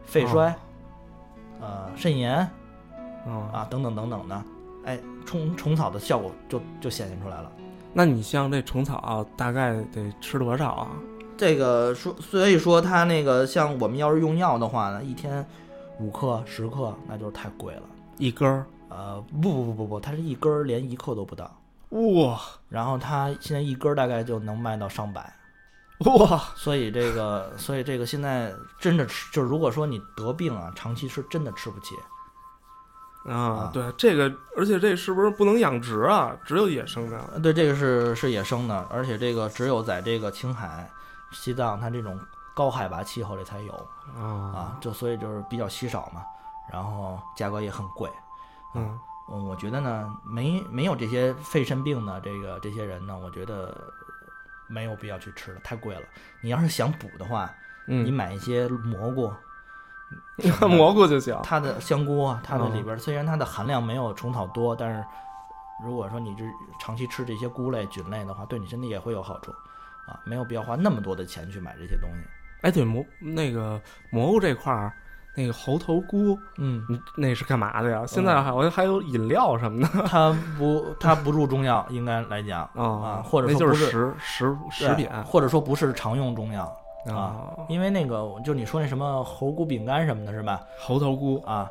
[0.07, 0.55] 肺衰，
[1.61, 2.49] 呃，肾炎
[3.27, 3.47] 嗯。
[3.51, 4.43] 啊等等等等的，
[4.85, 7.51] 哎，虫虫草的效果就就显现出来了。
[7.93, 10.87] 那你像这虫草大概得吃多少啊？
[11.37, 15.45] 这个说，所以说它那个像我们要是用药的话呢，一天
[15.99, 17.83] 五克、十克，那就是太贵了。
[18.17, 18.65] 一根儿？
[18.89, 21.51] 呃，不不不不不，它是一根儿连一克都不到，
[21.89, 22.39] 哇
[22.69, 25.33] 然后它现在一根儿大概就能卖到上百，
[26.05, 26.43] 哇！
[26.55, 31.95] 所以这个，所以这个现在真的吃，就是如果说你得病啊，长期吃真的吃不起。
[33.25, 36.33] 啊，对这个，而且这是不是不能养殖啊？
[36.45, 37.19] 只有野生的。
[37.33, 40.89] 呃对，这个是是野生的，而且这个只有在这个青海、
[41.31, 42.17] 西藏它这种
[42.55, 43.73] 高海拔气候里才有
[44.15, 46.23] 啊啊，就所以就是比较稀少嘛，
[46.71, 48.09] 然后价格也很贵。
[48.75, 48.97] 嗯
[49.29, 53.75] 嗯，我觉得呢，没没有这些肺肾病的这个这些人呢，我觉得
[54.67, 56.01] 没有必要去吃了，太贵了。
[56.41, 57.53] 你要是想补的话，
[57.85, 59.33] 你嗯，买一些蘑菇，
[60.67, 61.37] 蘑菇就行。
[61.43, 65.05] 它的香菇啊，它的里嗯边儿虽然它的含量没有虫草多，但是
[65.83, 66.43] 如果说你这
[66.79, 69.51] 长期吃这些菇类、菌类的话，对你身体也会有好处
[70.07, 72.27] 啊，没有必要花那么多的钱去买这些东西。
[72.61, 74.91] 哎，对蘑那个蘑菇这块儿，
[75.37, 76.83] 那个猴头菇，嗯，
[77.15, 78.03] 那是干嘛的呀？
[78.07, 86.63] 现在好像还有饮料什么的 它不它不入中药，应该来讲啊，或者那说不是就是食食食品或者说不是常用中药。
[87.05, 90.59] 啊啊，因为那个就你说那什么猴菇饼干什么的，是吧？
[90.79, 91.69] 猴头菇啊，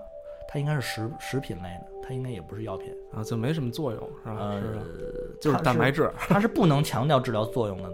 [0.48, 2.90] 它应该是食食品类的，它应该也不是药品。
[3.12, 4.36] 啊，就没什么作用是吧？
[4.38, 7.90] 呃是，就是蛋白质它是不能强调治疗作用的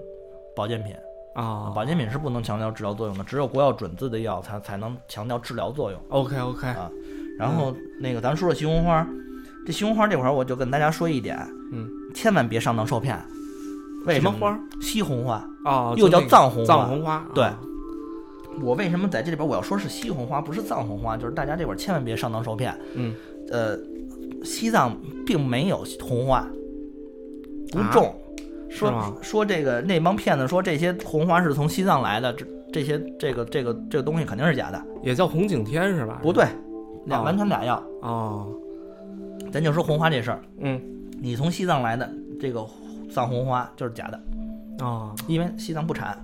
[0.55, 0.95] 保健品。
[1.35, 1.72] 啊。
[1.74, 6.01] 保健品是不能强调治疗作用的，只有国药准字的药才才能强调治疗作用。
[6.09, 6.91] OK OK，啊
[7.39, 9.07] 然后那个咱说说西红花，
[9.66, 11.39] 这西红花这块儿我就跟大家说一点，
[11.72, 13.18] 嗯，千万别上当受骗。
[14.05, 14.61] 为么什么花？
[14.80, 15.45] 西红花。
[15.64, 17.59] 啊，又叫藏红花藏红花，对啊
[18.61, 21.16] 我为什么在这里边我要说是西红花，不是藏红花？
[21.16, 22.78] 就是大家这会儿千万别上当受骗。
[22.95, 23.14] 嗯，
[23.51, 23.78] 呃，
[24.45, 26.47] 西藏并没有红花，
[27.70, 28.14] 不啊种。
[28.73, 36.18] 说说这个那帮骗子说这些红花是从西藏来的，这这些这个这个这个东西肯定是假的，也叫红景天是吧？
[36.23, 36.45] 不对，
[37.07, 37.83] 俩哦完全俩药。
[38.01, 38.49] 哦，
[39.53, 40.81] 咱就说红花这事儿，嗯
[41.20, 42.11] 你从西藏来的
[42.41, 42.66] 这个
[43.12, 44.20] 藏红花就是假的，
[44.81, 46.18] 哦因为西藏不产，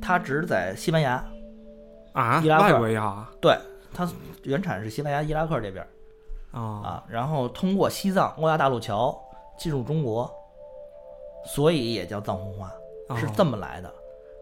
[0.00, 1.24] 它只在西班牙，
[2.12, 3.56] 啊，伊拉克外国药啊对，
[3.94, 4.06] 它
[4.42, 5.86] 原产是西班牙伊拉克这边。
[6.50, 9.14] 啊啊，然后通过西藏欧亚大陆桥
[9.58, 10.28] 进入中国，
[11.44, 12.72] 所以也叫藏红花，
[13.16, 13.30] 是哦。
[13.36, 13.92] 这么来的。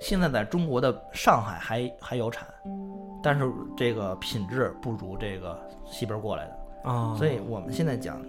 [0.01, 2.47] 现在在中国的上海还还有产，
[3.23, 8.21] 但是这个品质不如这个西边过来的，啊，所以我们现在讲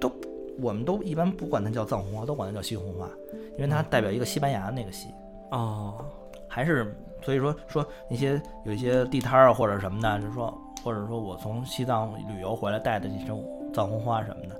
[0.00, 0.12] 都，
[0.60, 3.08] 我们都一般不管它叫藏红花，都管它叫西红花，
[3.56, 5.08] 因为它代表一个西班牙那个西，
[5.50, 6.04] 哦。
[6.46, 14.54] 还是所以说说那些有一些地摊儿啊或者什么的，就是说或者说我从西藏旅游回来带的这种藏红花什么的，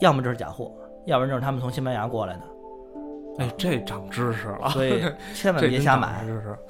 [0.00, 0.70] 要么就是假货，
[1.06, 2.40] 要不然就是他们从西班牙过来的，
[3.38, 5.02] 哎，这长知识了，所以
[5.34, 6.24] 千万别瞎买。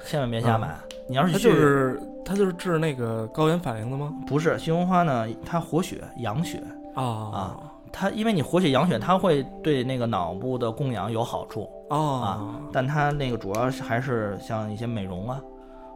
[0.05, 0.75] 千万别瞎买。
[1.07, 4.13] 你要是它就是它就是治那个高原反应的吗？
[4.25, 6.61] 不是西红花呢，它活血养血，
[6.95, 7.57] 啊啊
[7.91, 15.39] 它因为你活血养血，它会对那个脑部的供氧有好处，哦但它那个主要是还是像一些美容啊、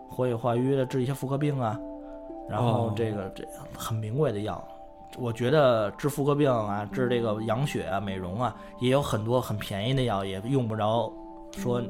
[0.07, 1.77] 活血化瘀的治一些妇科病啊，
[2.47, 3.43] 然后哦这个这
[3.75, 4.63] 很名贵的药。
[5.17, 11.11] 我觉得治妇科病啊、治这个养血啊、美容啊，也有很多很便宜的药，也用不着
[11.57, 11.81] 说，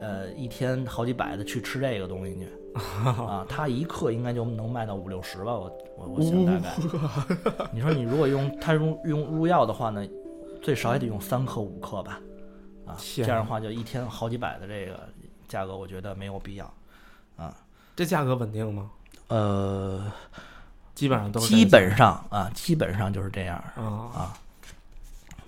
[0.00, 2.48] 呃一天好几百的去吃这个东西去
[3.04, 6.70] 啊，它一克应该就能卖到五六十吧，我我我想大概。
[7.70, 10.06] 你说你如果用它用用入药的话呢，
[10.62, 12.20] 最少也得用三克五克吧，
[12.86, 15.08] 啊，这样的话就一天好几百的这个
[15.48, 16.64] 价格，我觉得没有必要
[17.36, 17.54] 啊。
[17.94, 18.90] 这价格稳定吗？
[19.28, 20.10] 呃，
[20.94, 24.32] 基本上都是基本上啊，基本上就是这样，啊。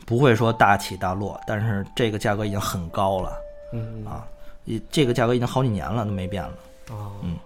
[0.06, 3.38] 不会说大起大落，但是这个价格已经很高了
[3.72, 4.26] 嗯啊，
[4.66, 6.50] 也这个价格已经好几年了都没变了。
[6.90, 7.36] 啊嗯。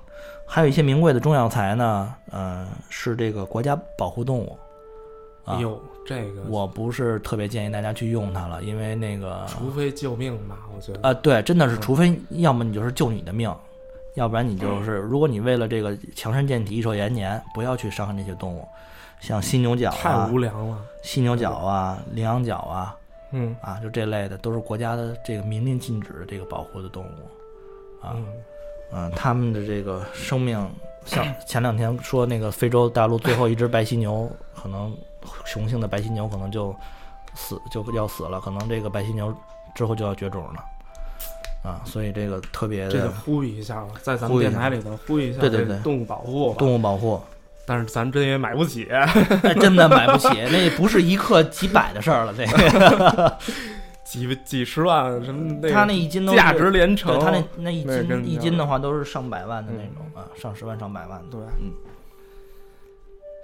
[0.45, 4.59] 还有一些名贵的中药材呢，嗯、是这个国家保护动物。
[5.45, 5.55] 啊。
[5.55, 6.43] 哎，呦，这个。
[6.49, 11.09] 我不是特别建议大家去用它了，因为那个除非救命吧，我觉得。
[11.09, 13.55] 啊，对，真的是，除非要么你就是救你的命，
[14.19, 18.67] 要不然你就是，如果你为了这个强身健体、益寿延年，不要去伤害那些动物，
[19.21, 20.77] 像犀牛角太啊无、良了。
[21.03, 22.97] 犀牛角啊、羚羊角啊，
[23.31, 28.05] 嗯啊，就这类的，都是国家的这个明令禁止的这个保护的动物。
[28.05, 28.27] 啊，嗯
[28.93, 30.59] 嗯，他们的这个生命，
[31.05, 34.93] 像 前两天说那个非洲大陆最后一只白犀牛，可能
[35.45, 36.75] 雄性的白犀牛可能就
[37.35, 39.33] 死就要死了，可能这个白犀牛
[39.75, 40.65] 之后就要绝种了。
[41.63, 45.69] 啊，所以这个特别的这得呼吁一下吧，在咱们电台里头呼吁一下对对对。
[45.69, 46.55] 这个动物保护。
[46.59, 47.21] 动物保护，
[47.67, 48.87] 但是咱真也买不起，
[49.43, 52.35] 那真的买不起， 那不是一克几百的事儿了。
[52.37, 53.37] 这个。
[54.09, 57.13] 几几十万什么那个他那一斤都是价值连城。
[57.19, 61.27] 对，他那那一斤一斤的话都是上百万的那种啊，上十万上百万的。
[61.31, 61.71] 对，嗯，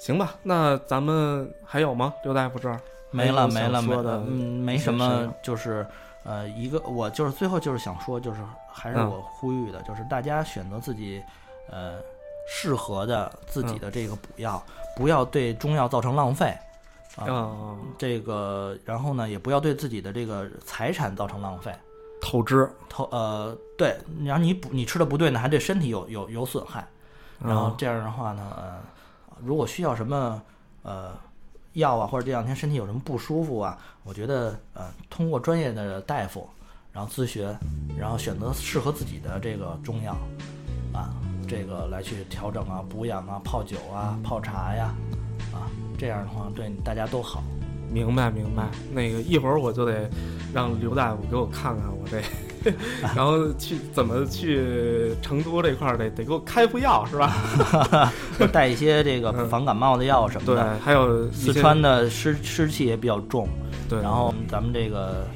[0.00, 2.14] 行吧，那咱们还有吗？
[2.24, 2.80] 刘大夫这儿？
[3.10, 4.24] 没了没了没了，想说的？
[4.26, 5.86] 嗯，没什么事，就是
[6.24, 11.22] 呃，一个我就是最后就是想说，就是还是嗯我呼吁的，就是大家选择自己
[11.70, 11.98] 呃
[12.48, 14.62] 适合的自己的这个补药，
[14.96, 16.56] 不要对中药造成浪费
[17.16, 17.30] 啊。
[17.30, 21.70] 啊，这个，然后呢，也不要对自己的这个财产造成浪费。
[22.22, 23.94] 透支，透呃，对，
[24.24, 26.86] 然后你补你吃的不对呢，还对身体有有有损害。
[27.38, 28.80] 然后啊这样的话呢，呃，
[29.44, 30.40] 如果需要什么
[30.82, 31.12] 呃
[31.74, 36.48] 药啊，或者这两天身体有什么不舒服啊，我觉得呃，通过专业的大夫，
[36.92, 37.46] 然后咨询，
[37.98, 40.16] 然后选择适合自己的这个中药
[40.92, 41.14] 啊，
[41.48, 44.94] 这个来去调整啊、补养啊、泡酒啊、泡茶呀，
[45.52, 47.42] 啊，这样的话对大家都好。
[47.90, 48.68] 明白明白。
[48.92, 50.10] 那个一会儿我就得
[50.52, 52.20] 让刘大夫给我看看我这，
[53.14, 57.32] 然后去怎么去成都这块儿得得给我开副药是吧？
[58.52, 63.48] 带一些这个嗯防感冒的药什么的对的。，还有四川的湿湿气也比较重，
[63.88, 65.26] 对，然后咱们这个，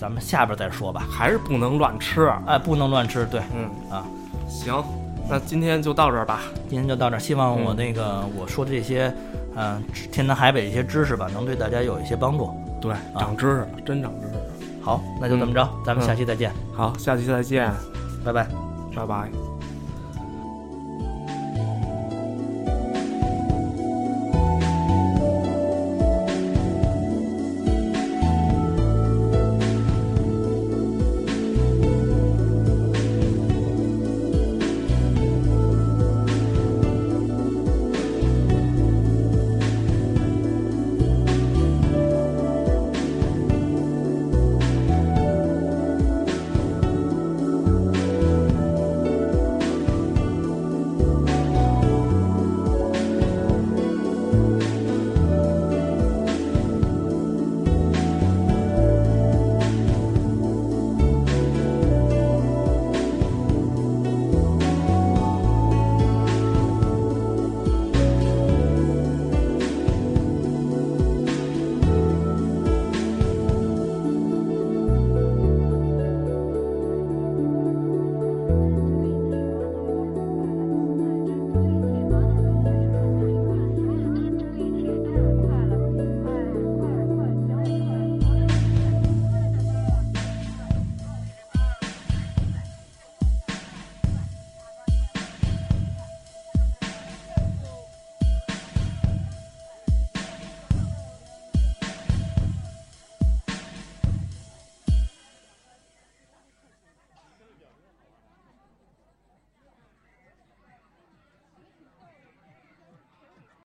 [0.00, 1.06] 咱们下边再说吧。
[1.10, 2.30] 还是不能乱吃。
[2.46, 3.26] 哎，不能乱吃。
[3.26, 4.04] 对，嗯啊，
[4.48, 4.82] 行，
[5.28, 6.40] 那今天就到这儿吧。
[6.68, 7.18] 今天就到这儿。
[7.18, 9.12] 希望我嗯那个我说的这些，
[9.56, 9.82] 嗯、
[10.12, 12.50] 天南海北一些知识吧，能对大家有一些帮助。
[12.80, 14.40] 对，长知识了，真长知识了。
[14.86, 17.68] 好，那就这么着，咱们下期再见，好，下期再见，
[18.24, 18.48] 拜拜。
[18.94, 19.45] 拜拜。